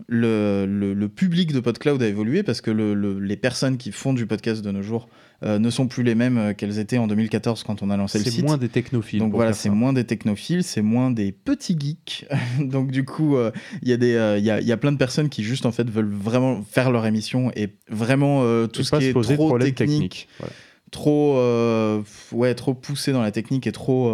le, 0.08 0.66
le, 0.66 1.08
public 1.08 1.52
de 1.52 1.60
PodCloud 1.60 2.02
a 2.02 2.06
évolué 2.06 2.42
parce 2.42 2.60
que 2.60 2.70
le, 2.70 2.94
les 3.18 3.36
personnes 3.36 3.76
qui 3.76 3.92
font 3.92 4.12
du 4.12 4.26
podcast 4.26 4.62
de 4.62 4.70
nos 4.70 4.82
jours 4.82 5.08
euh, 5.42 5.58
ne 5.58 5.70
sont 5.70 5.88
plus 5.88 6.02
les 6.02 6.14
mêmes 6.14 6.36
euh, 6.36 6.52
qu'elles 6.52 6.78
étaient 6.78 6.98
en 6.98 7.06
2014 7.06 7.62
quand 7.62 7.82
on 7.82 7.90
a 7.90 7.96
lancé 7.96 8.18
le 8.18 8.24
site. 8.24 8.34
C'est 8.34 8.42
moins 8.42 8.58
des 8.58 8.68
technophiles. 8.68 9.20
Donc 9.20 9.32
voilà, 9.32 9.52
c'est 9.52 9.70
moins 9.70 9.92
des 9.92 10.04
technophiles, 10.04 10.64
c'est 10.64 10.82
moins 10.82 11.10
des 11.10 11.32
petits 11.32 11.76
geeks. 11.78 12.26
Donc 12.60 12.90
du 12.90 13.04
coup, 13.04 13.36
euh, 13.36 13.50
il 13.82 13.88
y, 13.88 13.92
a 13.92 13.96
des, 13.96 14.36
il 14.38 14.44
y, 14.44 14.50
a, 14.50 14.60
y 14.60 14.72
a 14.72 14.76
plein 14.76 14.92
de 14.92 14.98
personnes 14.98 15.28
qui 15.28 15.42
juste 15.44 15.64
en 15.64 15.72
fait 15.72 15.88
veulent 15.88 16.12
vraiment 16.12 16.62
faire 16.62 16.90
leur 16.90 17.06
émission 17.06 17.50
et 17.56 17.68
vraiment 17.88 18.66
tout 18.68 18.82
ce 18.82 18.96
qui 18.96 19.06
est 19.06 19.12
trop 19.12 19.58
technique. 19.58 20.28
Trop, 20.90 21.40
ouais, 22.32 22.54
trop 22.54 22.74
poussé 22.74 23.12
dans 23.12 23.22
la 23.22 23.30
technique 23.30 23.66
et 23.66 23.72
trop 23.72 24.12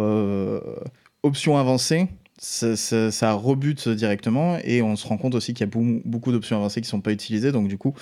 options 1.23 1.57
avancées, 1.57 2.07
ça, 2.37 2.75
ça, 3.11 3.33
rebute 3.33 3.89
directement 3.89 4.57
et 4.63 4.81
on 4.81 4.95
se 4.95 5.07
rend 5.07 5.17
compte 5.17 5.35
aussi 5.35 5.53
qu'il 5.53 5.65
y 5.65 5.69
a 5.69 6.01
beaucoup 6.05 6.31
d'options 6.31 6.57
avancées 6.57 6.81
qui 6.81 6.87
ne 6.87 6.91
sont 6.91 7.01
pas 7.01 7.11
utilisées. 7.11 7.51
Donc 7.51 7.67
du 7.67 7.77
coup, 7.77 7.93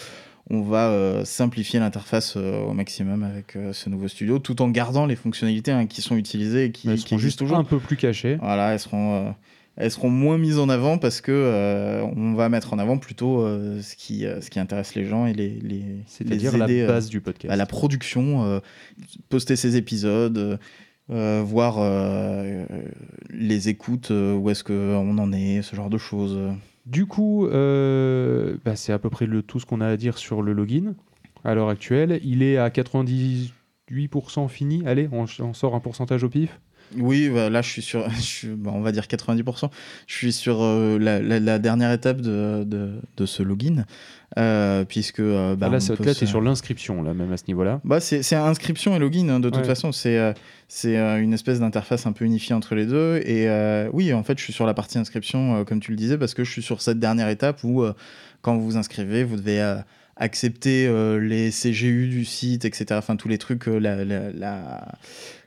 on 0.49 0.61
va 0.61 0.89
euh, 0.89 1.25
simplifier 1.25 1.79
l'interface 1.79 2.35
euh, 2.37 2.63
au 2.65 2.73
maximum 2.73 3.23
avec 3.23 3.55
euh, 3.55 3.73
ce 3.73 3.89
nouveau 3.89 4.07
studio, 4.07 4.37
tout 4.39 4.61
en 4.61 4.69
gardant 4.69 5.05
les 5.05 5.15
fonctionnalités 5.15 5.71
hein, 5.71 5.87
qui 5.87 6.01
sont 6.01 6.15
utilisées 6.15 6.65
et 6.65 6.71
qui, 6.71 6.87
elles 6.87 6.99
seront 6.99 7.17
juste 7.17 7.39
toujours 7.39 7.57
un 7.57 7.63
peu 7.63 7.79
plus 7.79 7.97
cachées. 7.97 8.37
Voilà, 8.41 8.73
elles 8.73 8.79
seront 8.79 9.33
elles 9.77 9.91
seront 9.91 10.09
moins 10.09 10.37
mises 10.37 10.57
en 10.57 10.69
avant 10.69 10.97
parce 10.97 11.19
que 11.19 12.01
on 12.15 12.33
va 12.33 12.47
mettre 12.47 12.73
en 12.73 12.79
avant 12.79 12.97
plutôt 12.97 13.45
ce, 13.45 13.95
qui, 13.97 14.21
ce 14.21 14.49
qui 14.49 14.57
intéresse 14.57 14.95
les 14.95 15.03
gens 15.03 15.25
et 15.25 15.33
les, 15.33 15.49
les, 15.49 15.83
C'est-à-dire 16.07 16.57
la 16.57 16.65
base 16.65 17.09
du 17.09 17.19
podcast. 17.19 17.51
à 17.51 17.57
la 17.57 17.65
production, 17.65 18.61
poster 19.27 19.57
ses 19.57 19.75
épisodes, 19.75 20.57
euh, 21.11 21.43
voir 21.45 21.75
euh, 21.77 22.65
les 23.29 23.69
écoutes, 23.69 24.09
euh, 24.09 24.33
où 24.33 24.49
est-ce 24.49 24.63
qu'on 24.63 25.17
en 25.17 25.31
est, 25.31 25.61
ce 25.61 25.75
genre 25.75 25.89
de 25.89 25.99
choses. 25.99 26.39
Du 26.85 27.05
coup, 27.05 27.47
bah, 27.47 28.75
c'est 28.75 28.93
à 28.93 28.99
peu 28.99 29.09
près 29.09 29.27
tout 29.47 29.59
ce 29.59 29.65
qu'on 29.65 29.81
a 29.81 29.87
à 29.87 29.97
dire 29.97 30.17
sur 30.17 30.41
le 30.41 30.53
login 30.53 30.95
à 31.43 31.55
l'heure 31.55 31.69
actuelle. 31.69 32.19
Il 32.23 32.43
est 32.43 32.57
à 32.57 32.69
98% 32.69 34.47
fini. 34.47 34.83
Allez, 34.85 35.09
on, 35.11 35.25
on 35.39 35.53
sort 35.53 35.75
un 35.75 35.79
pourcentage 35.79 36.23
au 36.23 36.29
pif. 36.29 36.59
Oui, 36.97 37.29
bah, 37.29 37.49
là 37.49 37.61
je 37.61 37.69
suis 37.69 37.81
sur, 37.81 38.09
je 38.15 38.21
suis- 38.21 38.47
bon, 38.49 38.71
on 38.73 38.81
va 38.81 38.91
dire 38.91 39.03
90%. 39.05 39.69
Je 40.07 40.13
suis 40.15 40.31
sur 40.33 40.61
euh, 40.61 40.97
la, 40.99 41.21
la- 41.21 41.39
la 41.39 41.59
dernière 41.59 41.91
étape 41.91 42.21
de, 42.21 42.63
de, 42.63 42.93
de 43.17 43.25
ce 43.25 43.43
login, 43.43 43.85
euh, 44.37 44.85
puisque 44.85 45.19
euh, 45.19 45.55
bah, 45.55 45.67
Ah, 45.69 45.73
là, 45.73 45.79
c'est 45.79 45.93
se- 46.13 46.25
sur 46.25 46.41
l'inscription, 46.41 47.01
là, 47.03 47.13
même 47.13 47.31
à 47.31 47.37
ce 47.37 47.43
niveau-là. 47.47 47.81
Bah, 47.83 47.99
c'est 47.99 48.35
inscription 48.35 48.95
et 48.95 48.99
login, 48.99 49.29
hein, 49.29 49.39
de 49.39 49.49
toute 49.49 49.65
façon. 49.67 49.91
C'est 49.91 50.33
c'est 50.67 50.97
une 50.97 51.33
espèce 51.33 51.59
d'interface 51.59 52.05
un 52.07 52.11
peu 52.11 52.25
unifiée 52.25 52.55
entre 52.55 52.75
les 52.75 52.85
deux. 52.85 53.17
Et 53.25 53.47
oui, 53.93 54.13
en 54.13 54.23
fait, 54.23 54.37
je 54.37 54.43
suis 54.43 54.53
sur 54.53 54.65
la 54.65 54.73
partie 54.73 54.97
inscription, 54.97 55.63
comme 55.65 55.79
tu 55.79 55.91
le 55.91 55.97
disais, 55.97 56.17
parce 56.17 56.33
que 56.33 56.43
je 56.43 56.51
suis 56.51 56.61
sur 56.63 56.81
cette 56.81 56.99
dernière 56.99 57.29
étape 57.29 57.63
où, 57.63 57.83
quand 58.41 58.55
vous 58.55 58.63
vous 58.65 58.77
inscrivez, 58.77 59.23
vous 59.23 59.35
devez 59.37 59.79
accepter 60.17 60.87
euh, 60.87 61.19
les 61.19 61.49
CGU 61.51 62.07
du 62.07 62.23
site, 62.23 62.63
etc. 62.63 62.85
Enfin, 62.93 63.17
tous 63.17 63.27
les 63.27 63.37
trucs, 63.37 63.67
euh, 63.67 63.79
la, 63.79 64.05
la, 64.05 64.31
la- 64.31 64.87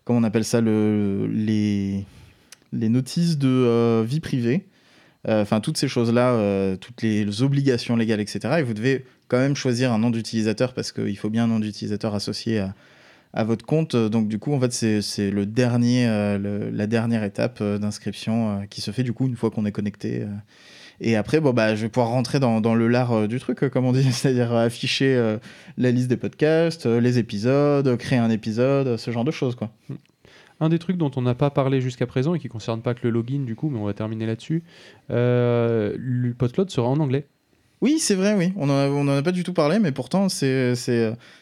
comment 0.09 0.21
on 0.21 0.25
appelle 0.25 0.47
ça, 0.47 0.63
le, 0.63 1.27
les, 1.31 2.07
les 2.73 2.89
notices 2.89 3.37
de 3.37 3.47
euh, 3.47 4.03
vie 4.07 4.21
privée. 4.21 4.67
Euh, 5.29 5.43
Enfin, 5.43 5.61
toutes 5.61 5.77
ces 5.77 5.87
choses-là, 5.87 6.33
euh, 6.33 6.77
toutes 6.77 7.03
les 7.03 7.43
obligations 7.43 7.95
légales, 7.95 8.21
etc. 8.21 8.55
Et 8.61 8.63
vous 8.63 8.73
devez 8.73 9.05
quand 9.27 9.37
même 9.37 9.55
choisir 9.55 9.93
un 9.93 9.99
nom 9.99 10.09
d'utilisateur 10.09 10.73
parce 10.73 10.93
qu'il 10.93 11.19
faut 11.19 11.29
bien 11.29 11.45
un 11.45 11.49
nom 11.49 11.61
d'utilisateur 11.61 12.15
associé 12.15 12.61
à, 12.61 12.75
à 13.35 13.45
votre 13.45 13.67
compte. 13.67 13.97
Donc, 13.97 14.29
du 14.29 14.39
coup, 14.39 14.55
en 14.55 14.61
fait, 14.61 14.73
c'est 15.03 15.31
le 15.31 15.45
dernier, 15.45 16.07
la 16.73 16.87
dernière 16.87 17.23
étape 17.23 17.63
d'inscription 17.63 18.67
qui 18.71 18.81
se 18.81 18.91
fait 18.93 19.03
du 19.03 19.13
coup 19.13 19.27
une 19.27 19.37
fois 19.37 19.51
qu'on 19.51 19.67
est 19.67 19.73
connecté. 19.73 20.25
Et 21.01 21.17
après, 21.17 21.41
bon, 21.41 21.53
bah, 21.53 21.75
je 21.75 21.83
vais 21.83 21.89
pouvoir 21.89 22.11
rentrer 22.11 22.41
dans, 22.41 22.61
dans 22.61 22.75
le 22.75 22.89
lard 22.89 23.13
euh, 23.13 23.27
du 23.29 23.39
truc, 23.39 23.63
euh, 23.63 23.69
comme 23.69 23.85
on 23.85 23.93
dit, 23.93 24.03
c'est-à-dire 24.13 24.53
euh, 24.53 24.67
afficher 24.67 25.37
la 25.77 25.91
liste 25.91 26.09
des 26.09 26.17
podcasts, 26.17 26.87
les 26.87 27.19
épisodes, 27.19 27.97
créer 27.97 28.19
un 28.19 28.31
épisode, 28.31 28.97
ce 28.97 29.11
genre 29.11 29.25
de 29.25 29.31
choses, 29.31 29.55
quoi. 29.55 29.71
Un 30.61 30.69
des 30.69 30.81
trucs 30.81 30.97
dont 30.97 31.11
on 31.15 31.23
n'a 31.23 31.37
pas 31.37 31.51
parlé 31.51 31.81
jusqu'à 31.81 32.07
présent 32.07 32.35
et 32.35 32.41
qui 32.41 32.49
concerne 32.49 32.83
pas 32.83 32.95
que 32.95 33.01
le 33.05 33.11
login, 33.11 33.45
du 33.45 33.55
coup, 33.55 33.71
mais 33.71 33.79
on 33.79 33.85
va 33.85 33.95
terminer 33.95 34.27
là-dessus. 34.27 34.65
Euh, 35.11 35.95
le 35.97 36.35
PodCloud 36.35 36.69
sera 36.71 36.89
en 36.89 36.99
anglais. 36.99 37.27
Oui, 37.81 38.01
c'est 38.01 38.17
vrai, 38.17 38.35
oui. 38.35 38.53
On 38.57 38.67
n'en 38.67 39.07
a, 39.07 39.19
a 39.19 39.23
pas 39.23 39.31
du 39.31 39.45
tout 39.45 39.53
parlé, 39.53 39.79
mais 39.79 39.93
pourtant, 39.93 40.29
c'est 40.29 40.75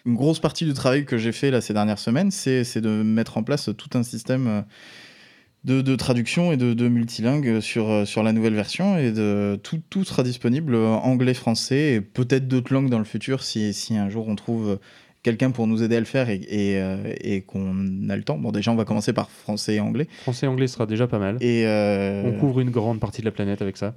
une 0.04 0.14
grosse 0.14 0.38
partie 0.38 0.66
du 0.66 0.74
travail 0.74 1.06
que 1.06 1.16
j'ai 1.16 1.32
fait 1.32 1.50
là, 1.50 1.62
ces 1.62 1.72
dernières 1.72 1.98
semaines, 1.98 2.30
c'est 2.30 2.80
de 2.80 3.02
mettre 3.02 3.38
en 3.38 3.42
place 3.42 3.70
tout 3.74 3.88
un 3.94 4.02
système 4.02 4.64
de, 5.66 5.82
de 5.82 5.96
traduction 5.96 6.52
et 6.52 6.56
de, 6.56 6.72
de 6.72 6.88
multilingue 6.88 7.60
sur, 7.60 7.90
euh, 7.90 8.04
sur 8.06 8.22
la 8.22 8.32
nouvelle 8.32 8.54
version. 8.54 8.96
Et 8.96 9.12
de, 9.12 9.60
tout, 9.62 9.80
tout 9.90 10.04
sera 10.04 10.22
disponible 10.22 10.74
euh, 10.74 10.88
anglais, 10.88 11.34
français 11.34 11.92
et 11.94 12.00
peut-être 12.00 12.48
d'autres 12.48 12.72
langues 12.72 12.88
dans 12.88 12.98
le 12.98 13.04
futur 13.04 13.42
si, 13.42 13.74
si 13.74 13.96
un 13.96 14.08
jour 14.08 14.28
on 14.28 14.36
trouve 14.36 14.78
quelqu'un 15.26 15.50
pour 15.50 15.66
nous 15.66 15.82
aider 15.82 15.96
à 15.96 15.98
le 15.98 16.06
faire 16.06 16.30
et, 16.30 16.36
et, 16.36 16.80
euh, 16.80 17.12
et 17.20 17.40
qu'on 17.40 18.08
a 18.08 18.16
le 18.16 18.22
temps. 18.22 18.38
Bon, 18.38 18.52
déjà, 18.52 18.70
on 18.70 18.76
va 18.76 18.84
commencer 18.84 19.12
par 19.12 19.28
français 19.28 19.74
et 19.74 19.80
anglais. 19.80 20.06
Français 20.22 20.46
et 20.46 20.48
anglais 20.48 20.68
sera 20.68 20.86
déjà 20.86 21.08
pas 21.08 21.18
mal. 21.18 21.36
Et, 21.40 21.66
euh, 21.66 22.22
On 22.24 22.38
couvre 22.38 22.60
une 22.60 22.70
grande 22.70 23.00
partie 23.00 23.22
de 23.22 23.26
la 23.26 23.32
planète 23.32 23.60
avec 23.60 23.76
ça. 23.76 23.96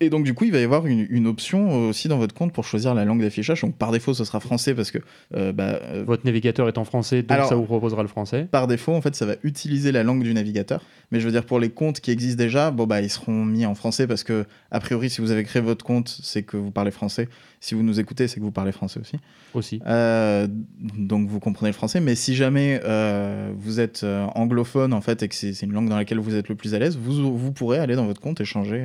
Et 0.00 0.10
donc, 0.10 0.24
du 0.24 0.34
coup, 0.34 0.44
il 0.44 0.50
va 0.52 0.58
y 0.58 0.64
avoir 0.64 0.86
une, 0.86 1.06
une 1.08 1.26
option 1.28 1.88
aussi 1.88 2.08
dans 2.08 2.18
votre 2.18 2.34
compte 2.34 2.52
pour 2.52 2.64
choisir 2.64 2.94
la 2.94 3.04
langue 3.04 3.22
d'affichage. 3.22 3.60
Donc, 3.62 3.76
par 3.76 3.92
défaut, 3.92 4.12
ce 4.12 4.24
sera 4.24 4.40
français 4.40 4.74
parce 4.74 4.90
que 4.90 4.98
euh, 5.36 5.52
bah, 5.52 5.78
euh, 5.82 6.02
Votre 6.04 6.26
navigateur 6.26 6.66
est 6.68 6.78
en 6.78 6.84
français, 6.84 7.22
donc 7.22 7.30
Alors- 7.30 7.48
ça 7.48 7.54
vous 7.54 7.64
proposera 7.64 8.02
le 8.02 8.08
français. 8.08 8.46
par 8.50 8.66
défaut, 8.66 8.92
en 8.92 9.00
fait, 9.00 9.14
ça 9.14 9.24
va 9.24 9.34
utiliser 9.44 9.92
la 9.92 10.02
langue 10.02 10.22
du 10.24 10.34
navigateur. 10.34 10.82
Mais 11.12 11.20
je 11.20 11.26
veux 11.26 11.30
dire, 11.32 11.44
pour 11.46 11.60
les 11.60 11.70
comptes 11.70 12.00
qui 12.00 12.10
existent 12.10 12.42
déjà, 12.42 12.72
bon, 12.72 12.86
bah, 12.86 13.00
ils 13.02 13.08
seront 13.08 13.44
mis 13.44 13.64
en 13.66 13.76
français 13.76 14.08
parce 14.08 14.24
que, 14.24 14.46
a 14.72 14.80
priori, 14.80 15.10
si 15.10 15.20
vous 15.20 15.30
avez 15.30 15.44
créé 15.44 15.62
votre 15.62 15.84
compte, 15.84 16.18
c'est 16.22 16.42
que 16.42 16.56
vous 16.56 16.72
parlez 16.72 16.90
français. 16.90 17.28
Si 17.60 17.74
vous 17.76 17.84
nous 17.84 18.00
écoutez, 18.00 18.26
c'est 18.26 18.40
que 18.40 18.44
vous 18.44 18.50
parlez 18.50 18.72
français 18.72 18.98
aussi. 19.00 19.16
Aussi. 19.54 19.80
Euh, 19.86 20.48
donc, 20.98 21.28
vous 21.28 21.38
comprenez 21.38 21.70
le 21.70 21.74
français. 21.74 22.00
Mais 22.00 22.16
si 22.16 22.34
jamais 22.34 22.80
euh, 22.84 23.52
vous 23.56 23.78
êtes 23.78 24.02
euh, 24.02 24.24
anglophone, 24.34 24.92
en 24.92 25.00
fait, 25.00 25.22
et 25.22 25.28
que 25.28 25.34
c'est 25.36 25.54
c'est 25.54 25.66
une 25.66 25.72
langue 25.72 25.88
dans 25.88 25.96
laquelle 25.96 26.18
vous 26.18 26.34
êtes 26.34 26.48
le 26.48 26.56
plus 26.56 26.74
à 26.74 26.80
l'aise, 26.80 26.98
vous, 27.00 27.38
vous 27.38 27.52
pourrez 27.52 27.78
aller 27.78 27.94
dans 27.94 28.06
votre 28.06 28.20
compte 28.20 28.40
et 28.40 28.44
changer. 28.44 28.84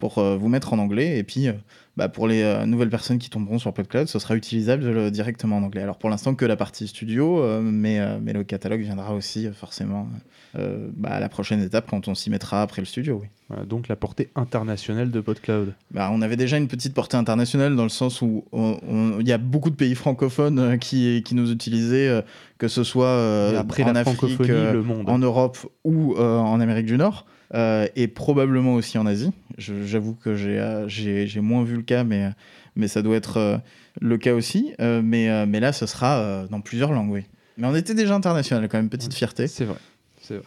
Pour 0.00 0.18
euh, 0.18 0.36
vous 0.36 0.48
mettre 0.48 0.72
en 0.72 0.78
anglais. 0.78 1.18
Et 1.18 1.22
puis, 1.22 1.46
euh, 1.46 1.52
bah, 1.96 2.08
pour 2.08 2.26
les 2.26 2.42
euh, 2.42 2.66
nouvelles 2.66 2.90
personnes 2.90 3.18
qui 3.18 3.30
tomberont 3.30 3.60
sur 3.60 3.72
PodCloud, 3.72 4.08
ce 4.08 4.18
sera 4.18 4.34
utilisable 4.34 5.12
directement 5.12 5.58
en 5.58 5.62
anglais. 5.62 5.82
Alors, 5.82 5.98
pour 5.98 6.10
l'instant, 6.10 6.34
que 6.34 6.44
la 6.44 6.56
partie 6.56 6.88
studio, 6.88 7.44
mais, 7.60 8.00
mais 8.20 8.32
le 8.32 8.42
catalogue 8.42 8.80
viendra 8.80 9.14
aussi 9.14 9.48
forcément 9.52 10.08
bah, 10.54 11.10
à 11.10 11.20
la 11.20 11.28
prochaine 11.28 11.60
étape 11.60 11.86
quand 11.88 12.08
on 12.08 12.14
s'y 12.14 12.30
mettra 12.30 12.62
après 12.62 12.80
le 12.80 12.86
studio. 12.86 13.18
Oui. 13.22 13.28
Voilà, 13.48 13.64
donc 13.64 13.88
la 13.88 13.96
portée 13.96 14.30
internationale 14.36 15.10
de 15.10 15.20
PodCloud. 15.20 15.74
Bah, 15.90 16.08
on 16.12 16.22
avait 16.22 16.36
déjà 16.36 16.56
une 16.56 16.68
petite 16.68 16.94
portée 16.94 17.16
internationale 17.16 17.76
dans 17.76 17.82
le 17.82 17.90
sens 17.90 18.22
où 18.22 18.44
il 18.52 19.28
y 19.28 19.32
a 19.32 19.38
beaucoup 19.38 19.70
de 19.70 19.76
pays 19.76 19.94
francophones 19.94 20.78
qui, 20.78 21.22
qui 21.24 21.34
nous 21.34 21.52
utilisaient, 21.52 22.24
que 22.58 22.68
ce 22.68 22.82
soit 22.84 23.58
après 23.58 23.82
en 23.82 23.92
la 23.92 24.00
Afrique, 24.00 24.16
francophonie, 24.16 24.48
le 24.48 24.82
monde. 24.82 25.08
en 25.08 25.18
Europe 25.18 25.58
ou 25.84 26.16
en 26.16 26.60
Amérique 26.60 26.86
du 26.86 26.96
Nord, 26.96 27.26
euh, 27.54 27.86
et 27.96 28.08
probablement 28.08 28.74
aussi 28.74 28.98
en 28.98 29.06
Asie. 29.06 29.32
J'avoue 29.58 30.14
que 30.14 30.34
j'ai 30.34 30.58
euh, 30.58 30.86
j'ai 30.88 31.40
moins 31.40 31.64
vu 31.64 31.76
le 31.76 31.82
cas, 31.82 32.04
mais, 32.04 32.30
mais 32.76 32.88
ça 32.88 33.02
doit 33.02 33.16
être 33.16 33.36
euh, 33.38 33.56
le 34.00 34.16
cas 34.18 34.34
aussi. 34.34 34.72
Mais, 34.78 35.46
mais 35.46 35.60
là, 35.60 35.72
ce 35.72 35.86
sera 35.86 36.46
dans 36.50 36.60
plusieurs 36.60 36.92
langues, 36.92 37.10
oui. 37.10 37.22
Mais 37.58 37.66
on 37.66 37.74
était 37.74 37.94
déjà 37.94 38.14
international, 38.14 38.68
quand 38.68 38.78
même, 38.78 38.88
petite 38.88 39.12
fierté. 39.14 39.46
C'est 39.46 39.64
vrai. 39.64 39.76
C'est 40.22 40.34
vrai. 40.36 40.44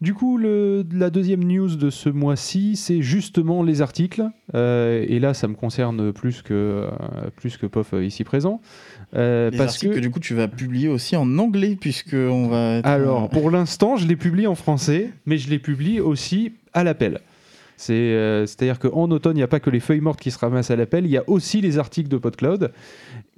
Du 0.00 0.12
coup, 0.12 0.36
le- 0.38 0.84
la 0.92 1.08
deuxième 1.08 1.44
news 1.44 1.76
de 1.76 1.88
ce 1.88 2.08
mois-ci, 2.10 2.76
c'est 2.76 3.00
justement 3.00 3.62
les 3.62 3.80
articles. 3.80 4.24
Euh, 4.54 5.04
et 5.08 5.18
là, 5.18 5.32
ça 5.34 5.48
me 5.48 5.54
concerne 5.54 6.12
plus 6.12 6.42
que, 6.42 6.52
euh, 6.52 6.90
plus 7.36 7.56
que 7.56 7.64
POF 7.66 7.94
ici 8.02 8.22
présent. 8.24 8.60
Euh, 9.16 9.50
Les 9.50 9.58
parce 9.58 9.74
articles 9.74 9.90
que, 9.92 9.96
que... 9.96 10.00
du 10.00 10.10
coup 10.10 10.20
tu 10.20 10.34
vas 10.34 10.48
publier 10.48 10.88
aussi 10.88 11.14
en 11.16 11.38
anglais 11.38 11.76
puisque 11.80 12.14
on 12.14 12.48
va 12.48 12.76
être, 12.76 12.86
alors, 12.86 13.24
euh, 13.24 13.28
pour 13.28 13.50
l'instant, 13.50 13.96
je 13.96 14.06
les 14.06 14.16
publie 14.16 14.46
en 14.46 14.54
français, 14.54 15.10
mais 15.26 15.38
je 15.38 15.48
les 15.50 15.58
publie 15.58 16.00
aussi 16.00 16.52
à 16.72 16.82
l'appel. 16.84 17.20
C'est, 17.76 17.92
euh, 17.92 18.46
C'est-à-dire 18.46 18.78
qu'en 18.78 19.10
automne, 19.10 19.36
il 19.36 19.40
n'y 19.40 19.42
a 19.44 19.48
pas 19.48 19.60
que 19.60 19.70
les 19.70 19.80
feuilles 19.80 20.00
mortes 20.00 20.20
qui 20.20 20.30
se 20.30 20.38
ramassent 20.38 20.70
à 20.70 20.76
l'appel, 20.76 21.04
il 21.06 21.10
y 21.10 21.16
a 21.16 21.24
aussi 21.28 21.60
les 21.60 21.78
articles 21.78 22.08
de 22.08 22.16
PodCloud. 22.16 22.72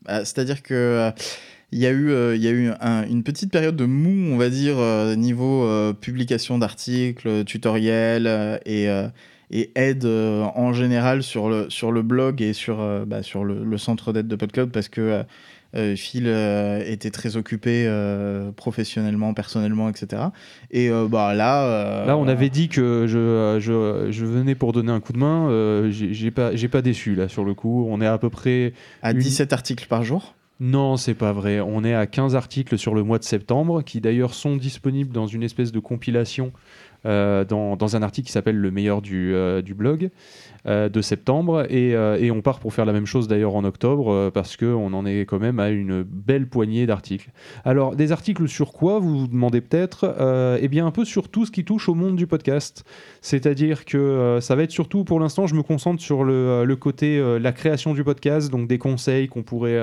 bah, 0.05 0.25
c'est-à-dire 0.25 0.63
que 0.63 1.11
il 1.73 1.81
y 1.81 1.87
a 1.87 1.91
eu, 1.91 2.11
euh, 2.11 2.37
il 2.37 2.43
y 2.43 2.47
a 2.49 2.53
eu 2.53 2.71
un- 2.81 3.05
une 3.09 3.23
petite 3.25 3.51
période 3.51 3.75
de 3.77 3.87
mou, 3.87 4.33
on 4.33 4.37
va 4.37 4.49
dire, 4.51 4.77
euh, 4.79 5.17
niveau 5.17 5.65
euh, 5.65 5.93
publication 5.93 6.59
d'articles, 6.59 7.45
tutoriels 7.45 8.61
et, 8.67 8.87
et 9.51 9.71
aide 9.75 10.05
en 10.07 10.73
général 10.73 11.23
sur 11.23 11.49
le, 11.49 11.67
sur 11.71 11.91
le 11.93 12.03
blog 12.03 12.41
et 12.41 12.53
sur, 12.53 12.77
bah, 13.07 13.23
sur 13.23 13.45
le, 13.45 13.65
le 13.65 13.79
centre 13.79 14.13
d'aide 14.13 14.29
de 14.29 14.37
PodCloud 14.37 14.71
parce 14.71 14.89
que 14.89 15.23
Phil 15.97 16.25
euh, 16.27 16.83
était 16.87 17.11
très 17.11 17.37
occupé 17.37 17.85
euh, 17.87 18.51
professionnellement, 18.53 19.35
personnellement, 19.35 19.89
etc. 19.89 20.23
Et 20.71 20.89
euh, 20.91 21.07
bah, 21.09 21.35
là, 21.35 21.65
euh, 21.67 22.07
Là, 22.07 22.17
on 22.17 22.29
avait 22.29 22.49
dit 22.51 22.69
que 22.69 23.07
je, 23.07 23.19
euh, 23.19 23.61
je, 23.61 24.11
je 24.11 24.25
venais 24.25 24.55
pour 24.55 24.73
donner 24.73 24.93
un 24.93 25.01
coup 25.01 25.13
de 25.13 25.19
main. 25.19 25.49
euh, 25.51 25.91
j'ai 25.91 26.31
pas, 26.31 26.51
pas 26.71 26.83
déçu, 26.83 27.15
là, 27.15 27.29
sur 27.29 27.45
le 27.45 27.55
coup. 27.55 27.87
On 27.91 28.01
est 28.01 28.07
à 28.07 28.19
peu 28.19 28.31
près 28.31 28.73
à 29.03 29.11
une- 29.13 29.19
17 29.19 29.53
articles 29.53 29.87
par 29.87 30.03
jour? 30.05 30.35
Non, 30.59 30.97
c'est 30.97 31.13
pas 31.13 31.33
vrai. 31.33 31.61
On 31.61 31.85
est 31.85 31.93
à 31.95 32.07
15 32.07 32.35
articles 32.35 32.79
sur 32.79 32.95
le 32.95 33.03
mois 33.03 33.19
de 33.19 33.25
septembre, 33.25 33.83
qui 33.83 34.01
d'ailleurs 34.01 34.33
sont 34.33 34.57
disponibles 34.57 35.13
dans 35.13 35.27
une 35.27 35.43
espèce 35.43 35.71
de 35.71 35.81
compilation 35.81 36.47
euh, 36.47 36.51
dans, 37.07 37.77
dans 37.77 37.97
un 37.97 38.03
article 38.03 38.27
qui 38.27 38.33
s'appelle 38.33 38.57
Le 38.57 38.71
meilleur 38.71 39.03
du, 39.03 39.35
euh, 39.35 39.63
blog 39.77 40.11
euh, 40.67 40.89
de 40.89 41.01
septembre. 41.01 41.67
Et, 41.71 41.95
euh, 41.95 42.33
on 42.35 42.43
part 42.43 42.59
pour 42.59 42.75
faire 42.75 42.85
la 42.85 42.93
même 42.93 43.07
chose 43.07 43.29
d'ailleurs 43.29 43.55
en 43.55 43.65
octobre, 43.65 44.13
euh, 44.13 44.31
parce 44.33 44.57
qu'on 44.57 44.93
en 44.93 45.07
est 45.07 45.21
quand 45.21 45.39
même 45.39 45.61
à 45.61 45.71
une 45.71 46.03
belle 46.03 46.49
poignée 46.49 46.87
d'articles. 46.87 47.31
Alors, 47.65 47.95
des 47.95 48.11
articles 48.11 48.49
sur 48.49 48.73
quoi, 48.73 48.99
vous 48.99 49.21
vous 49.21 49.27
demandez 49.29 49.61
peut-être 49.61 50.15
Euh, 50.19 50.59
Eh 50.61 50.69
bien, 50.69 50.87
un 50.87 50.91
peu 50.91 51.05
sur 51.05 51.29
tout 51.29 51.47
ce 51.47 51.53
qui 51.53 51.65
touche 51.65 51.89
au 51.89 51.95
monde 51.95 52.17
du 52.17 52.27
podcast. 52.27 52.85
C'est-à-dire 53.21 53.85
que 53.85 53.97
euh, 53.97 54.41
ça 54.41 54.57
va 54.57 54.65
être 54.65 54.73
surtout, 54.73 55.05
pour 55.05 55.21
l'instant, 55.21 55.47
je 55.47 55.55
me 55.55 55.63
concentre 55.63 56.03
sur 56.03 56.25
le, 56.25 56.33
euh, 56.33 56.77
côté, 56.77 57.19
euh, 57.19 57.39
la 57.39 57.53
création 57.53 57.95
du 57.95 58.03
podcast, 58.03 58.51
donc 58.51 58.67
des 58.67 58.79
conseils 58.79 59.29
qu'on 59.29 59.43
pourrait... 59.43 59.81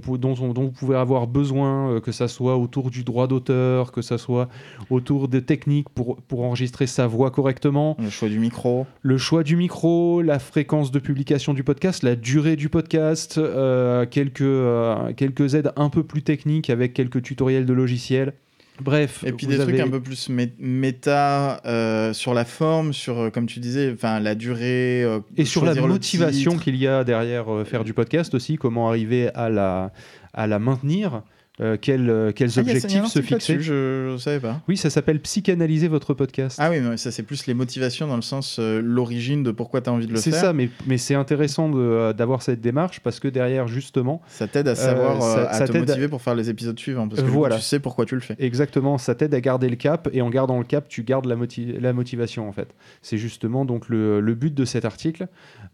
peut- 0.00 0.18
dont, 0.18 0.34
on- 0.40 0.52
dont 0.52 0.64
vous 0.64 0.70
pouvez 0.72 0.96
avoir 0.96 1.26
besoin, 1.26 1.90
euh, 1.92 2.00
que 2.00 2.12
ça 2.12 2.28
soit 2.28 2.56
autour 2.56 2.90
du 2.90 3.04
droit 3.04 3.26
d'auteur, 3.26 3.92
que 3.92 4.02
ça 4.02 4.18
soit 4.18 4.48
autour 4.90 5.28
des 5.28 5.42
techniques 5.42 5.88
pour, 5.90 6.16
pour 6.22 6.44
enregistrer 6.44 6.86
sa 6.86 7.06
voix 7.06 7.30
correctement, 7.30 7.96
Le 7.98 8.10
choix 8.10 8.28
du 8.28 8.38
micro. 8.38 8.86
le 9.02 9.18
choix 9.18 9.42
du 9.42 9.56
micro, 9.56 10.22
la 10.22 10.38
fréquence 10.38 10.90
de 10.90 10.98
publication 10.98 11.54
du 11.54 11.64
podcast, 11.64 12.02
la 12.02 12.16
durée 12.16 12.56
du 12.56 12.68
podcast, 12.68 13.38
euh, 13.38 14.06
quelques, 14.06 14.42
euh, 14.42 15.12
quelques 15.14 15.54
aides 15.54 15.72
un 15.76 15.88
peu 15.88 16.02
plus 16.02 16.22
techniques 16.22 16.70
avec 16.70 16.92
quelques 16.94 17.22
tutoriels 17.22 17.66
de 17.66 17.72
logiciels. 17.72 18.32
Bref. 18.80 19.22
Et 19.26 19.32
puis 19.32 19.46
des 19.46 19.58
trucs 19.58 19.78
un 19.80 19.90
peu 19.90 20.00
plus 20.00 20.28
mé- 20.30 20.52
méta 20.58 21.60
euh, 21.66 22.12
sur 22.12 22.34
la 22.34 22.44
forme, 22.44 22.92
sur, 22.92 23.18
euh, 23.18 23.30
comme 23.30 23.46
tu 23.46 23.60
disais, 23.60 23.92
enfin 23.94 24.18
la 24.18 24.34
durée. 24.34 25.02
euh, 25.04 25.20
Et 25.36 25.44
sur 25.44 25.64
la 25.64 25.74
motivation 25.88 26.56
qu'il 26.56 26.76
y 26.76 26.86
a 26.86 27.04
derrière 27.04 27.52
euh, 27.52 27.64
faire 27.64 27.84
du 27.84 27.92
podcast 27.94 28.34
aussi, 28.34 28.56
comment 28.56 28.88
arriver 28.88 29.28
à 29.34 29.50
la, 29.50 29.92
à 30.32 30.46
la 30.46 30.58
maintenir, 30.58 31.22
euh, 31.60 31.76
quels, 31.80 32.08
euh, 32.08 32.32
quels 32.32 32.50
Ah, 32.56 32.60
objectifs 32.60 33.06
se 33.06 33.20
fixer. 33.20 33.60
Je 33.60 34.12
ne 34.12 34.16
savais 34.16 34.40
pas. 34.40 34.60
Oui, 34.68 34.76
ça 34.78 34.88
s'appelle 34.88 35.20
Psychanalyser 35.20 35.86
votre 35.86 36.14
podcast. 36.14 36.56
Ah 36.60 36.70
oui, 36.70 36.80
mais 36.80 36.96
ça 36.96 37.10
c'est 37.10 37.22
plus 37.22 37.46
les 37.46 37.52
motivations 37.54 38.06
dans 38.06 38.16
le 38.16 38.22
sens 38.22 38.56
euh, 38.58 38.80
l'origine 38.82 39.42
de 39.42 39.50
pourquoi 39.50 39.82
tu 39.82 39.90
as 39.90 39.92
envie 39.92 40.06
de 40.06 40.12
le 40.12 40.18
c'est 40.18 40.30
faire. 40.30 40.40
ça, 40.40 40.52
mais, 40.54 40.70
mais 40.86 40.96
c'est 40.96 41.14
intéressant 41.14 41.68
d'avoir 42.12 42.40
cette 42.42 42.60
démarche 42.62 43.00
parce 43.00 43.20
que 43.20 43.28
derrière, 43.28 43.68
justement, 43.68 44.22
Ça 44.28 44.48
t'aide 44.48 44.66
à 44.66 44.74
savoir, 44.74 45.20
ça- 45.22 45.48
à 45.50 45.52
ça 45.54 45.68
te 45.68 45.76
à- 45.76 45.80
motiver 45.80 46.08
pour 46.08 46.22
faire 46.22 46.34
les 46.34 46.48
épisodes 46.48 46.78
suivants 46.78 47.06
parce 47.06 47.20
que 47.22 47.26
Voilà. 47.26 47.56
tu 47.56 47.62
sais 47.62 47.80
pourquoi 47.80 48.06
tu 48.06 48.14
le 48.14 48.22
fais. 48.22 48.34
Exactement, 48.38 48.96
ça 48.96 49.14
t'aide 49.14 49.34
à 49.34 49.40
garder 49.42 49.68
le 49.68 49.76
cap 49.76 50.08
et 50.12 50.22
en 50.22 50.30
gardant 50.30 50.58
le 50.58 50.64
cap, 50.64 50.88
tu 50.88 51.02
gardes 51.02 51.26
la, 51.26 51.36
moti- 51.36 51.78
la 51.78 51.92
motivation 51.92 52.48
en 52.48 52.52
fait. 52.52 52.68
C'est 53.02 53.18
justement 53.18 53.64
donc 53.66 53.88
le, 53.90 54.20
le 54.20 54.34
but 54.34 54.54
de 54.54 54.64
cet 54.64 54.84
article. 54.86 55.26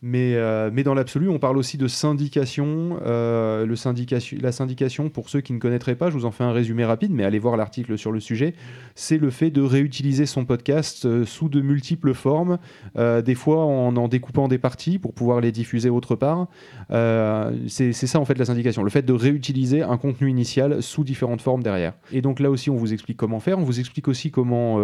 Mais, 0.02 0.36
mais 0.72 0.82
dans 0.82 0.94
l'absolu, 0.94 1.28
on 1.28 1.38
parle 1.38 1.56
aussi 1.58 1.76
de 1.78 1.86
syndication. 1.88 2.98
le 3.04 3.74
syndication. 3.76 4.38
La 4.40 4.52
syndication, 4.52 5.08
pour 5.08 5.28
ceux 5.28 5.40
qui 5.40 5.52
ne 5.52 5.58
je 5.70 6.10
vous 6.10 6.24
en 6.24 6.30
fais 6.30 6.44
un 6.44 6.52
résumé 6.52 6.84
rapide, 6.84 7.12
mais 7.12 7.24
allez 7.24 7.38
voir 7.38 7.56
l'article 7.56 7.98
sur 7.98 8.12
le 8.12 8.20
sujet. 8.20 8.54
C'est 8.94 9.18
le 9.18 9.30
fait 9.30 9.50
de 9.50 9.62
réutiliser 9.62 10.26
son 10.26 10.44
podcast 10.44 11.04
euh, 11.04 11.24
sous 11.24 11.48
de 11.48 11.60
multiples 11.60 12.14
formes, 12.14 12.58
euh, 12.96 13.22
des 13.22 13.34
fois 13.34 13.64
en 13.64 13.96
en 13.96 14.08
découpant 14.08 14.48
des 14.48 14.58
parties 14.58 14.98
pour 14.98 15.12
pouvoir 15.12 15.40
les 15.40 15.52
diffuser 15.52 15.90
autre 15.90 16.14
part. 16.14 16.48
Euh, 16.90 17.52
c'est 17.68 17.92
ça 17.92 18.20
en 18.20 18.24
fait 18.24 18.38
la 18.38 18.44
syndication, 18.44 18.82
le 18.82 18.90
fait 18.90 19.02
de 19.02 19.12
réutiliser 19.12 19.82
un 19.82 19.96
contenu 19.96 20.30
initial 20.30 20.82
sous 20.82 21.04
différentes 21.04 21.40
formes 21.40 21.62
derrière. 21.62 21.94
Et 22.12 22.22
donc 22.22 22.40
là 22.40 22.50
aussi 22.50 22.70
on 22.70 22.76
vous 22.76 22.92
explique 22.92 23.16
comment 23.16 23.40
faire, 23.40 23.58
on 23.58 23.64
vous 23.64 23.80
explique 23.80 24.08
aussi 24.08 24.30
comment 24.30 24.80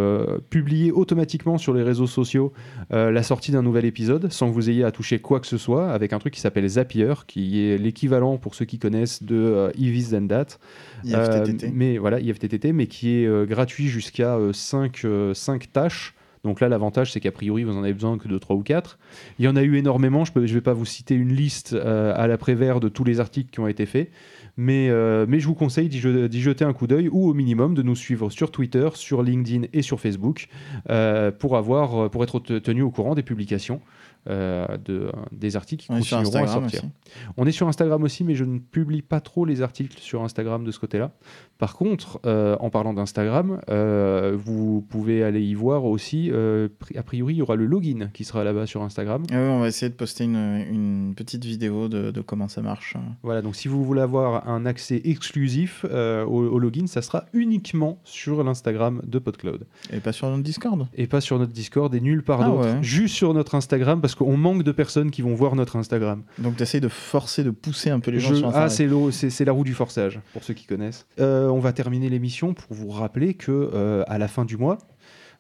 publier 0.50 0.90
automatiquement 0.90 1.58
sur 1.58 1.74
les 1.74 1.82
réseaux 1.82 2.06
sociaux 2.06 2.52
la 2.90 3.22
sortie 3.22 3.52
d'un 3.52 3.62
nouvel 3.62 3.84
épisode 3.84 4.30
sans 4.32 4.48
que 4.48 4.54
vous 4.54 4.70
ayez 4.70 4.84
à 4.84 4.90
toucher 4.90 5.18
quoi 5.18 5.40
que 5.40 5.46
ce 5.46 5.58
soit 5.58 5.92
avec 5.92 6.12
un 6.12 6.18
truc 6.18 6.34
qui 6.34 6.40
s'appelle 6.40 6.66
Zapier, 6.68 7.14
qui 7.26 7.60
est 7.60 7.78
l'équivalent 7.78 8.36
pour 8.38 8.54
ceux 8.54 8.64
qui 8.64 8.78
connaissent 8.78 9.22
de 9.22 9.36
euh, 9.36 9.70
Evis 9.78 10.10
Than 10.10 10.26
That. 10.26 10.58
IFTTT. 11.04 11.64
Euh, 11.64 11.70
mais 11.72 11.98
voilà, 11.98 12.20
IFTTT, 12.20 12.72
mais 12.72 12.86
qui 12.86 13.16
est 13.18 13.26
euh, 13.26 13.44
gratuit 13.46 13.88
jusqu'à 13.88 14.38
5 14.52 15.72
tâches. 15.72 16.14
Donc 16.44 16.60
là, 16.60 16.68
l'avantage, 16.68 17.10
c'est 17.10 17.20
qu'a 17.20 17.32
priori, 17.32 17.64
vous 17.64 17.74
en 17.74 17.82
avez 17.82 17.94
besoin 17.94 18.18
que 18.18 18.28
de 18.28 18.36
3 18.36 18.54
ou 18.56 18.62
4. 18.62 18.98
Il 19.38 19.46
y 19.46 19.48
en 19.48 19.56
a 19.56 19.62
eu 19.62 19.76
énormément. 19.78 20.24
Je 20.26 20.32
ne 20.38 20.46
vais 20.46 20.60
pas 20.60 20.74
vous 20.74 20.84
citer 20.84 21.14
une 21.14 21.32
liste 21.32 21.72
euh, 21.72 22.12
à 22.14 22.26
l'après-vert 22.26 22.80
de 22.80 22.90
tous 22.90 23.02
les 23.04 23.18
articles 23.18 23.48
qui 23.50 23.60
ont 23.60 23.66
été 23.66 23.86
faits. 23.86 24.10
Mais, 24.58 24.88
euh, 24.90 25.26
je 25.40 25.46
vous 25.46 25.54
conseille 25.54 25.88
d'y 25.88 25.98
je- 25.98 26.26
d'y 26.28 26.40
jeter 26.42 26.64
un 26.64 26.72
coup 26.74 26.86
d'œil 26.86 27.08
ou 27.08 27.28
au 27.30 27.34
minimum 27.34 27.74
de 27.74 27.82
nous 27.82 27.96
suivre 27.96 28.28
sur 28.30 28.50
Twitter, 28.52 28.88
sur 28.94 29.22
LinkedIn 29.22 29.66
et 29.72 29.80
sur 29.82 29.98
Facebook 30.00 30.48
euh, 30.90 31.32
pour, 31.32 31.56
avoir, 31.56 32.08
pour 32.10 32.22
être 32.22 32.38
te- 32.40 32.58
tenu 32.58 32.82
au 32.82 32.90
courant 32.90 33.14
des 33.14 33.22
publications 33.24 33.80
euh, 33.80 34.13
de, 34.28 35.10
des 35.32 35.56
articles 35.56 35.84
qui 35.84 35.92
On 35.92 35.96
continueront 35.98 36.44
à 36.44 36.46
sortir. 36.46 36.82
aussi. 36.84 36.90
On 37.36 37.46
est 37.46 37.52
sur 37.52 37.68
Instagram 37.68 38.02
aussi, 38.02 38.24
mais 38.24 38.34
je 38.34 38.44
ne 38.44 38.58
publie 38.58 39.02
pas 39.02 39.20
trop 39.20 39.44
les 39.44 39.62
articles 39.62 39.98
sur 39.98 40.22
Instagram 40.22 40.64
de 40.64 40.70
ce 40.70 40.78
côté-là. 40.78 41.10
Par 41.58 41.76
contre, 41.76 42.20
euh, 42.26 42.56
en 42.60 42.70
parlant 42.70 42.94
d'Instagram, 42.94 43.60
euh, 43.70 44.36
vous 44.36 44.84
pouvez 44.88 45.22
aller 45.22 45.42
y 45.42 45.54
voir 45.54 45.84
aussi, 45.84 46.30
euh, 46.32 46.68
a 46.96 47.02
priori, 47.02 47.34
il 47.34 47.36
y 47.38 47.42
aura 47.42 47.54
le 47.56 47.66
login 47.66 48.10
qui 48.12 48.24
sera 48.24 48.44
là-bas 48.44 48.66
sur 48.66 48.82
Instagram. 48.82 49.22
Ah 49.30 49.34
oui, 49.34 49.48
on 49.48 49.60
va 49.60 49.68
essayer 49.68 49.88
de 49.88 49.94
poster 49.94 50.24
une, 50.24 50.36
une 50.36 51.14
petite 51.14 51.44
vidéo 51.44 51.88
de, 51.88 52.10
de 52.10 52.20
comment 52.20 52.48
ça 52.48 52.60
marche. 52.62 52.96
Voilà, 53.22 53.40
donc 53.42 53.54
si 53.56 53.68
vous 53.68 53.84
voulez 53.84 54.00
avoir 54.00 54.48
un 54.48 54.66
accès 54.66 55.00
exclusif 55.04 55.86
euh, 55.90 56.24
au, 56.24 56.44
au 56.48 56.58
login, 56.58 56.86
ça 56.86 57.02
sera 57.02 57.24
uniquement 57.32 57.98
sur 58.04 58.42
l'Instagram 58.42 59.00
de 59.06 59.18
PodCloud. 59.18 59.66
Et 59.92 60.00
pas 60.00 60.12
sur 60.12 60.28
notre 60.28 60.42
Discord. 60.42 60.86
Et 60.94 61.06
pas 61.06 61.20
sur 61.20 61.38
notre 61.38 61.52
Discord 61.52 61.94
et 61.94 62.00
nulle 62.00 62.22
part 62.22 62.40
Ah 62.42 62.46
d'autre. 62.46 62.74
ouais. 62.74 62.82
Juste 62.82 63.14
sur 63.14 63.32
notre 63.34 63.54
Instagram, 63.54 64.00
parce 64.00 64.13
qu'on 64.14 64.36
manque 64.36 64.62
de 64.62 64.72
personnes 64.72 65.10
qui 65.10 65.22
vont 65.22 65.34
voir 65.34 65.54
notre 65.56 65.76
Instagram. 65.76 66.22
Donc 66.38 66.56
tu 66.56 66.62
essayes 66.62 66.80
de 66.80 66.88
forcer, 66.88 67.44
de 67.44 67.50
pousser 67.50 67.90
un 67.90 68.00
peu 68.00 68.10
les 68.10 68.20
gens 68.20 68.30
Je- 68.30 68.34
sur 68.36 68.46
ah, 68.46 68.64
Instagram. 68.64 68.70
c'est 68.70 68.86
l'eau- 68.86 69.10
c'est 69.10 69.30
c'est 69.30 69.44
la 69.44 69.52
roue 69.52 69.64
du 69.64 69.74
forçage, 69.74 70.20
pour 70.32 70.44
ceux 70.44 70.54
qui 70.54 70.66
connaissent. 70.66 71.06
Euh, 71.20 71.48
on 71.48 71.58
va 71.60 71.72
terminer 71.72 72.08
l'émission 72.08 72.54
pour 72.54 72.74
vous 72.74 72.88
rappeler 72.90 73.34
que 73.34 73.50
euh, 73.74 74.04
à 74.06 74.18
la 74.18 74.28
fin 74.28 74.44
du 74.44 74.56
mois, 74.56 74.78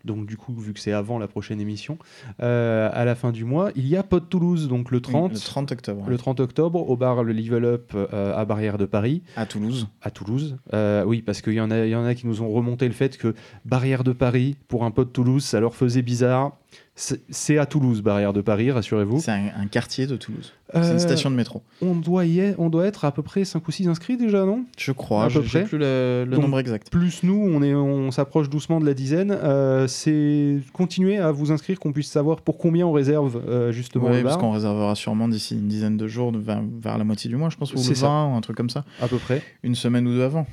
donc 0.04 0.26
du 0.26 0.36
coup, 0.36 0.52
vu 0.54 0.74
que 0.74 0.80
c'est 0.80 0.92
avant 0.92 1.18
la 1.18 1.28
prochaine 1.28 1.60
émission, 1.62 1.96
euh, 2.42 2.90
à 2.92 3.06
la 3.06 3.14
fin 3.14 3.32
du 3.32 3.44
mois, 3.46 3.70
il 3.74 3.86
y 3.88 3.96
a 3.96 4.02
Pod 4.02 4.28
Toulouse, 4.28 4.68
donc 4.68 4.90
le 4.90 5.00
30, 5.00 5.32
le 5.32 5.38
30 5.38 5.72
octobre. 5.72 6.04
le 6.06 6.18
30 6.18 6.40
octobre, 6.40 6.90
au 6.90 6.96
bar 6.96 7.22
Le 7.22 7.32
Level 7.32 7.64
Up 7.64 7.92
euh, 7.94 8.34
à 8.36 8.44
Barrière 8.44 8.76
de 8.76 8.84
Paris, 8.84 9.22
À 9.36 9.46
Toulouse. 9.46 9.86
à 10.02 10.10
Toulouse. 10.10 10.58
Euh, 10.74 11.04
oui, 11.06 11.22
parce 11.22 11.40
qu'il 11.40 11.54
y, 11.54 11.60
en 11.60 11.70
a- 11.70 11.86
y 11.86 11.94
en 11.94 12.04
a 12.04 12.14
qui 12.14 12.26
nous 12.26 12.42
ont 12.42 12.50
remonté 12.50 12.86
le 12.86 12.92
fait 12.92 13.16
que 13.16 13.34
Barrière 13.64 14.04
de 14.04 14.12
Paris, 14.12 14.56
pour 14.68 14.84
un 14.84 14.90
Pod 14.90 15.10
Toulouse, 15.12 15.42
ça 15.44 15.58
leur 15.60 15.74
faisait 15.74 16.02
bizarre. 16.02 16.52
C'est 16.96 17.58
à 17.58 17.66
Toulouse, 17.66 18.02
Barrière 18.02 18.32
de 18.32 18.40
Paris, 18.40 18.70
rassurez-vous. 18.70 19.18
C'est 19.18 19.32
un, 19.32 19.48
un 19.58 19.66
quartier 19.66 20.06
de 20.06 20.16
Toulouse. 20.16 20.52
C'est 20.72 20.78
Euh, 20.78 20.92
une 20.92 20.98
station 21.00 21.28
de 21.28 21.34
métro. 21.34 21.60
On 21.82 21.96
doit, 21.96 22.24
y 22.24 22.38
être, 22.38 22.60
on 22.60 22.70
doit 22.70 22.86
être 22.86 23.04
à 23.04 23.10
peu 23.12 23.22
près 23.22 23.44
5 23.44 23.66
ou 23.66 23.72
6 23.72 23.88
inscrits 23.88 24.16
déjà, 24.16 24.44
non? 24.44 24.64
Je 24.78 24.92
crois. 24.92 25.24
à 25.24 25.28
j'ai 25.28 25.40
près. 25.40 25.64
plus 25.64 25.76
le, 25.78 26.24
le 26.24 26.30
Donc, 26.36 26.42
nombre 26.42 26.60
exact. 26.60 26.90
plus 26.90 27.24
nous, 27.24 27.34
on, 27.52 27.62
est, 27.64 27.74
on 27.74 28.12
s'approche 28.12 28.48
doucement 28.48 28.78
de 28.80 28.86
la 28.86 28.94
dizaine. 28.94 29.32
Euh, 29.32 29.88
c'est 29.88 30.58
continuer 30.72 31.18
à 31.18 31.32
vous 31.32 31.50
inscrire, 31.50 31.80
qu'on 31.80 31.92
puisse 31.92 32.10
savoir 32.10 32.40
pour 32.42 32.58
combien 32.58 32.86
on 32.86 32.92
réserve 32.92 33.42
euh, 33.48 33.72
justement 33.72 34.08
Oui, 34.10 34.22
parce 34.22 34.36
qu'on 34.36 34.52
réservera 34.52 34.94
sûrement 34.94 35.26
d'ici 35.26 35.54
une 35.56 35.66
dizaine 35.68 35.96
de 35.96 36.06
jours, 36.06 36.30
vers, 36.32 36.62
vers 36.80 36.96
la 36.96 37.02
moitié 37.04 37.28
du 37.28 37.36
mois, 37.36 37.50
je 37.50 37.56
pense, 37.56 37.74
ou 37.74 37.78
C'est 37.78 37.88
le 37.90 37.94
ça. 37.96 38.06
20, 38.06 38.32
ou 38.32 38.36
un 38.36 38.40
truc 38.40 38.56
comme 38.56 38.70
ça. 38.70 38.84
à 39.02 39.08
peu 39.08 39.18
près. 39.18 39.42
Une 39.64 39.74
semaine 39.74 40.06
ou 40.06 40.10
deux 40.12 40.22
avant. 40.22 40.46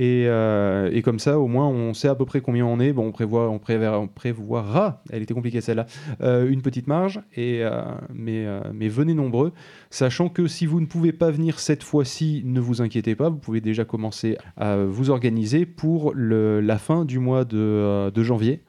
Et, 0.00 0.26
euh, 0.28 0.90
et 0.92 1.02
comme 1.02 1.18
ça, 1.18 1.40
au 1.40 1.48
moins, 1.48 1.66
on 1.66 1.92
sait 1.92 2.06
à 2.06 2.14
peu 2.14 2.24
près 2.24 2.40
combien 2.40 2.64
on 2.64 2.78
est. 2.78 2.92
Bon, 2.92 3.08
on, 3.08 3.10
prévoit, 3.10 3.50
on, 3.50 3.58
prévoira, 3.58 5.02
elle 5.10 5.22
était 5.22 5.34
compliquée 5.34 5.60
celle-là, 5.60 5.86
euh, 6.20 6.48
une 6.48 6.62
petite 6.62 6.86
marge. 6.86 7.20
Et, 7.34 7.64
euh, 7.64 7.82
mais, 8.14 8.88
venez 8.88 9.12
nombreux, 9.12 9.52
sachant 9.90 10.28
que 10.28 10.46
si 10.46 10.66
vous 10.66 10.80
ne 10.80 10.86
pouvez 10.86 11.10
pas 11.10 11.32
venir 11.32 11.58
cette 11.58 11.82
fois-ci, 11.82 12.42
ne 12.44 12.60
vous 12.60 12.80
inquiétez 12.80 13.16
pas, 13.16 13.28
vous 13.28 13.38
pouvez 13.38 13.60
déjà 13.60 13.84
commencer 13.84 14.38
à 14.56 14.76
vous 14.76 15.10
organiser 15.10 15.66
pour 15.66 16.14
la 16.14 16.78
fin 16.78 17.04
du 17.04 17.18
mois 17.18 17.44
de, 17.44 18.10
de 18.10 18.22
janvier, 18.22 18.62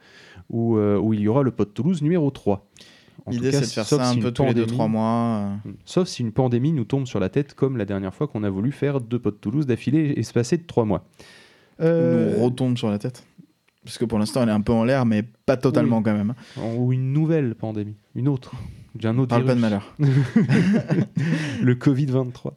où, 0.50 0.80
il 1.14 1.20
y 1.20 1.28
aura 1.28 1.44
le 1.44 1.52
Pod 1.52 1.72
Toulouse 1.76 2.02
numéro 2.02 2.32
3. 2.32 2.68
L'idée, 3.28 3.52
c'est 3.52 3.62
de 3.62 3.66
faire 3.66 3.86
ça 3.86 4.10
un 4.10 4.14
si 4.14 4.20
peu 4.20 4.32
tous 4.32 4.44
les 4.44 4.54
deux, 4.54 4.62
pandémie- 4.64 4.74
trois 4.76 4.88
mois. 4.88 5.50
euh. 5.66 5.72
Sauf 5.86 6.08
si 6.08 6.22
une 6.22 6.32
pandémie 6.32 6.72
nous 6.74 6.86
tombe 6.86 7.06
sur 7.08 7.20
la 7.20 7.30
tête, 7.30 7.54
comme 7.54 7.78
la 7.78 7.86
dernière 7.86 8.14
fois 8.14 8.28
qu'on 8.28 8.44
a 8.44 8.50
voulu 8.50 8.72
faire 8.72 9.02
deux 9.02 9.20
pots 9.20 9.32
de 9.32 9.36
Toulouse 9.36 9.66
d'affilée 9.66 10.14
espacés 10.18 10.58
de 10.58 10.64
trois 10.66 10.86
mois. 10.86 11.06
Euh, 11.82 12.36
nous 12.38 12.44
retombe 12.44 12.78
sur 12.78 12.90
la 12.90 12.98
tête. 13.00 13.26
Parce 13.86 13.98
que 13.98 14.06
pour 14.06 14.20
l'instant, 14.20 14.44
elle 14.44 14.50
est 14.50 14.54
un 14.54 14.62
peu 14.62 14.74
en 14.74 14.84
l'air, 14.84 15.06
mais 15.06 15.24
pas 15.46 15.56
totalement 15.58 16.02
quand 16.04 16.14
même. 16.14 16.34
Ou 16.78 16.92
une 16.94 17.14
nouvelle 17.14 17.56
pandémie, 17.56 17.96
une 18.16 18.28
autre, 18.28 18.52
d'un 18.96 19.18
autre 19.18 19.30
Parle 19.30 19.46
pas 19.46 19.56
de 19.56 19.60
malheur. 19.62 19.96
le 21.62 21.74
Covid-23. 21.76 22.52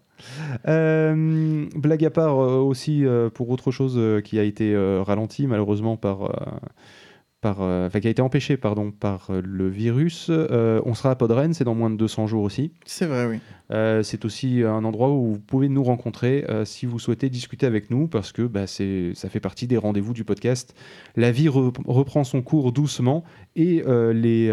Euh, 0.68 1.66
blague 1.74 2.04
à 2.04 2.10
part 2.10 2.38
euh, 2.40 2.58
aussi 2.58 3.04
euh, 3.04 3.28
pour 3.28 3.50
autre 3.50 3.70
chose 3.72 3.94
euh, 3.96 4.20
qui 4.20 4.38
a 4.38 4.44
été 4.44 4.72
euh, 4.74 5.02
ralenti 5.02 5.46
malheureusement 5.48 5.96
par, 5.96 6.24
euh, 6.24 6.28
par 7.42 7.60
euh, 7.60 7.90
qui 7.90 8.06
a 8.06 8.10
été 8.10 8.22
empêché 8.22 8.56
pardon 8.56 8.90
par 8.92 9.26
euh, 9.28 9.42
le 9.44 9.68
virus. 9.68 10.28
Euh, 10.30 10.80
on 10.86 10.94
sera 10.94 11.10
à 11.10 11.14
Podren, 11.16 11.52
c'est 11.52 11.64
dans 11.64 11.74
moins 11.74 11.90
de 11.90 11.96
200 11.96 12.28
jours 12.28 12.44
aussi. 12.44 12.72
C'est 12.86 13.04
vrai, 13.04 13.26
oui. 13.26 13.40
Euh, 13.72 14.02
c'est 14.02 14.24
aussi 14.24 14.62
un 14.62 14.84
endroit 14.84 15.10
où 15.10 15.32
vous 15.32 15.38
pouvez 15.38 15.68
nous 15.68 15.82
rencontrer 15.82 16.44
euh, 16.48 16.64
si 16.64 16.86
vous 16.86 16.98
souhaitez 16.98 17.30
discuter 17.30 17.66
avec 17.66 17.90
nous 17.90 18.06
parce 18.06 18.32
que 18.32 18.42
bah, 18.42 18.66
ça 18.66 19.28
fait 19.28 19.40
partie 19.40 19.66
des 19.66 19.76
rendez-vous 19.76 20.12
du 20.12 20.24
podcast. 20.24 20.74
La 21.16 21.30
vie 21.32 21.48
re- 21.48 21.72
reprend 21.86 22.24
son 22.24 22.42
cours 22.42 22.72
doucement 22.72 23.24
et 23.56 23.82
euh, 23.86 24.12
les, 24.12 24.48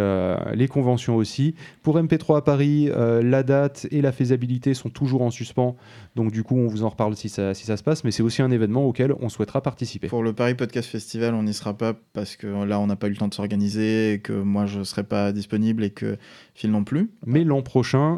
les 0.56 0.68
conventions 0.68 1.16
aussi. 1.16 1.56
Pour 1.84 1.98
MP3 1.98 2.38
à 2.38 2.42
Paris, 2.42 2.90
la 2.96 3.44
date 3.44 3.88
et 3.92 4.02
la 4.02 4.12
faisabilité 4.12 4.74
sont 4.74 4.90
toujours 4.90 5.22
en 5.22 5.32
suspens. 5.32 5.76
Donc 6.16 6.32
du 6.32 6.44
coup, 6.44 6.58
on 6.58 6.68
vous 6.68 6.84
en 6.84 6.90
reparle 6.90 7.16
si 7.16 7.30
ça, 7.30 7.54
si 7.54 7.66
ça 7.66 7.78
se 7.78 7.84
passe. 7.84 8.04
Mais 8.04 8.12
c'est 8.12 8.24
aussi 8.24 8.42
un 8.42 8.52
événement 8.52 8.86
auquel 8.86 9.14
on 9.20 9.30
souhaitera 9.30 9.62
participer. 9.62 10.08
Pour 10.08 10.24
le 10.24 10.34
Paris 10.34 10.56
Podcast 10.56 10.90
Festival, 10.90 11.34
on 11.34 11.44
n'y 11.44 11.54
sera 11.54 11.78
pas 11.78 11.94
parce 12.14 12.36
que 12.36 12.48
là, 12.48 12.80
on 12.80 12.88
n'a 12.88 12.96
pas 12.96 13.08
eu 13.08 13.12
le 13.12 13.18
temps 13.18 13.28
de 13.28 13.34
s'organiser, 13.34 14.14
et 14.14 14.20
que 14.20 14.34
moi, 14.34 14.66
je 14.66 14.80
ne 14.80 14.84
serai 14.84 15.04
pas 15.04 15.32
disponible 15.32 15.84
et 15.84 15.90
que 15.90 16.18
Phil 16.54 16.72
non 16.72 16.84
plus. 16.84 17.12
Mais 17.26 17.44
l'an 17.44 17.62
prochain, 17.62 18.18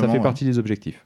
ça 0.00 0.08
fait 0.08 0.18
ouais. 0.18 0.22
Partie 0.38 0.44
des 0.44 0.58
objectifs. 0.58 1.04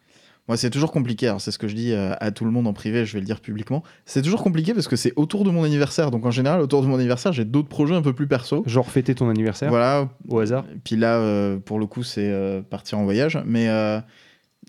Moi, 0.49 0.57
c'est 0.57 0.71
toujours 0.71 0.91
compliqué. 0.91 1.29
Alors, 1.29 1.41
c'est 1.41 1.53
ce 1.53 1.59
que 1.59 1.69
je 1.69 1.75
dis 1.77 1.93
euh, 1.93 2.15
à 2.19 2.33
tout 2.33 2.45
le 2.45 2.51
monde 2.51 2.67
en 2.67 2.73
privé, 2.73 3.07
je 3.07 3.13
vais 3.13 3.21
le 3.21 3.25
dire 3.25 3.41
publiquement. 3.41 3.85
C'est 4.07 4.23
toujours 4.23 4.43
compliqué 4.43 4.75
parce 4.75 4.89
que 4.89 4.97
c'est 4.97 5.13
autour 5.15 5.45
de 5.45 5.51
mon 5.51 5.63
anniversaire. 5.63 6.11
Donc, 6.11 6.27
en 6.27 6.33
général, 6.33 6.61
autour 6.61 6.83
de 6.83 6.89
mon 6.89 6.97
anniversaire, 6.97 7.33
j'ai 7.33 7.45
d'autres 7.45 7.69
projets 7.69 7.95
un 7.95 8.03
peu 8.03 8.13
plus 8.13 8.27
perso. 8.27 8.65
Genre 8.67 8.91
fêter 8.91 9.15
ton 9.15 9.29
anniversaire 9.31 9.69
Voilà. 9.71 10.09
au 10.29 10.41
hasard. 10.41 10.65
Puis 10.83 10.97
là, 10.97 11.19
euh, 11.19 11.59
pour 11.59 11.79
le 11.79 11.87
coup, 11.87 12.03
c'est 12.03 12.29
euh, 12.29 12.61
partir 12.61 12.99
en 12.99 13.05
voyage. 13.05 13.39
Mais 13.47 13.69
euh, 13.69 14.01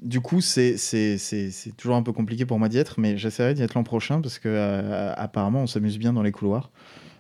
du 0.04 0.21
coup, 0.21 0.41
c'est 0.41 0.78
c'est- 0.78 1.17
c'est- 1.17 1.49
c'est 1.49 1.76
toujours 1.76 1.95
un 1.95 2.04
peu 2.04 2.12
compliqué 2.13 2.45
pour 2.45 2.60
moi 2.60 2.69
d'y 2.69 2.78
être. 2.78 2.99
Mais 2.99 3.17
j'essaierai 3.17 3.56
d'y 3.56 3.63
être 3.63 3.73
l'an 3.73 3.84
prochain 3.84 4.21
parce 4.21 4.38
que 4.38 5.13
apparemment, 5.17 5.63
on 5.63 5.67
s'amuse 5.67 5.97
bien 5.97 6.13
dans 6.13 6.21
les 6.23 6.32
couloirs. 6.32 6.69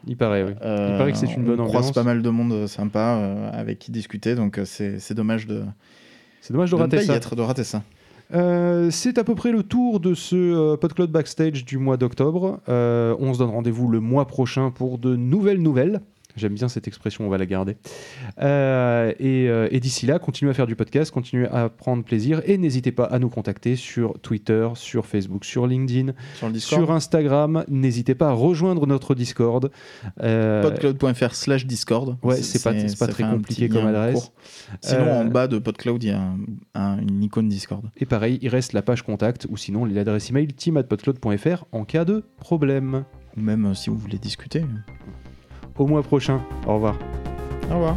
Il 0.05 0.15
paraît, 0.15 0.43
oui. 0.43 0.51
Il 0.51 0.97
paraît 0.97 1.11
que 1.11 1.17
c'est 1.17 1.33
une 1.33 1.43
bonne 1.45 1.59
on 1.59 1.63
ambiance. 1.63 1.69
croise 1.87 1.91
pas 1.91 2.03
mal 2.03 2.21
de 2.21 2.29
monde 2.29 2.67
sympa 2.67 3.49
avec 3.51 3.79
qui 3.79 3.89
discuter. 3.91 4.35
Donc, 4.35 4.59
c'est 4.65 4.99
c'est 4.99 5.15
dommage 5.15 5.47
de, 5.47 5.63
C'est 6.43 6.51
dommage 6.51 6.71
de 6.71 6.97
ça. 6.99 7.15
être, 7.15 7.41
rater 7.41 7.63
ça. 7.63 7.83
Euh, 8.33 8.91
c'est 8.91 9.17
à 9.17 9.23
peu 9.23 9.33
près 9.33 9.53
le 9.53 9.63
tour 9.63 10.01
de 10.01 10.13
ce 10.13 10.35
euh, 10.35 10.75
PodCloud 10.75 11.09
Backstage 11.09 11.63
du 11.63 11.77
mois 11.77 11.95
d'octobre. 11.95 12.59
Euh, 12.67 13.15
on 13.19 13.33
se 13.33 13.39
donne 13.39 13.49
rendez-vous 13.49 13.87
le 13.87 14.01
mois 14.01 14.27
prochain 14.27 14.69
pour 14.69 14.97
de 14.97 15.15
nouvelles 15.15 15.61
nouvelles. 15.61 16.01
J'aime 16.35 16.53
bien 16.53 16.67
cette 16.67 16.87
expression, 16.87 17.25
on 17.25 17.29
va 17.29 17.37
la 17.37 17.45
garder. 17.45 17.77
Euh, 18.41 19.11
et, 19.19 19.47
euh, 19.49 19.67
et 19.71 19.79
d'ici 19.79 20.05
là, 20.07 20.19
continuez 20.19 20.51
à 20.51 20.53
faire 20.53 20.67
du 20.67 20.75
podcast, 20.75 21.11
continuez 21.11 21.47
à 21.47 21.69
prendre 21.69 22.03
plaisir 22.03 22.41
et 22.45 22.57
n'hésitez 22.57 22.91
pas 22.91 23.05
à 23.05 23.19
nous 23.19 23.29
contacter 23.29 23.75
sur 23.75 24.19
Twitter, 24.19 24.67
sur 24.75 25.05
Facebook, 25.05 25.45
sur 25.45 25.67
LinkedIn, 25.67 26.13
Sur 26.35 26.47
le 26.47 26.53
Discord. 26.53 26.81
sur 26.81 26.91
Instagram. 26.91 27.63
N'hésitez 27.67 28.15
pas 28.15 28.29
à 28.29 28.31
rejoindre 28.31 28.87
notre 28.87 29.13
Discord. 29.15 29.69
Euh, 30.21 30.61
Podcloud.fr 30.63 31.35
slash 31.35 31.65
Discord. 31.67 32.17
Ouais, 32.23 32.37
c'est 32.37 32.63
pas- 32.63 32.73
pas 32.97 33.07
très 33.07 33.23
compliqué 33.23 33.69
comme 33.69 33.85
adresse. 33.85 34.13
court. 34.15 34.33
Sinon, 34.81 35.11
en 35.11 35.25
bas 35.25 35.47
de 35.47 35.59
Podcloud, 35.59 36.03
il 36.03 36.07
y 36.07 36.11
a 36.11 36.19
un- 36.21 36.37
un- 36.75 36.99
une 36.99 37.23
icône 37.23 37.47
Discord. 37.47 37.85
Et 37.97 38.05
pareil, 38.05 38.39
il 38.41 38.49
reste 38.49 38.73
la 38.73 38.81
page 38.81 39.03
contact 39.03 39.45
ou 39.49 39.57
sinon 39.57 39.85
l'adresse 39.85 40.29
email 40.29 40.47
team@podcloud.fr 40.47 41.65
en 41.71 41.85
cas 41.85 42.05
de 42.05 42.23
problème. 42.37 43.03
Ou 43.37 43.41
même 43.41 43.73
si 43.75 43.89
vous 43.89 43.97
voulez 43.97 44.17
discuter. 44.17 44.65
Au 45.77 45.87
mois 45.87 46.03
prochain. 46.03 46.41
Au 46.67 46.75
revoir. 46.75 46.95
Au 47.71 47.75
revoir. 47.75 47.95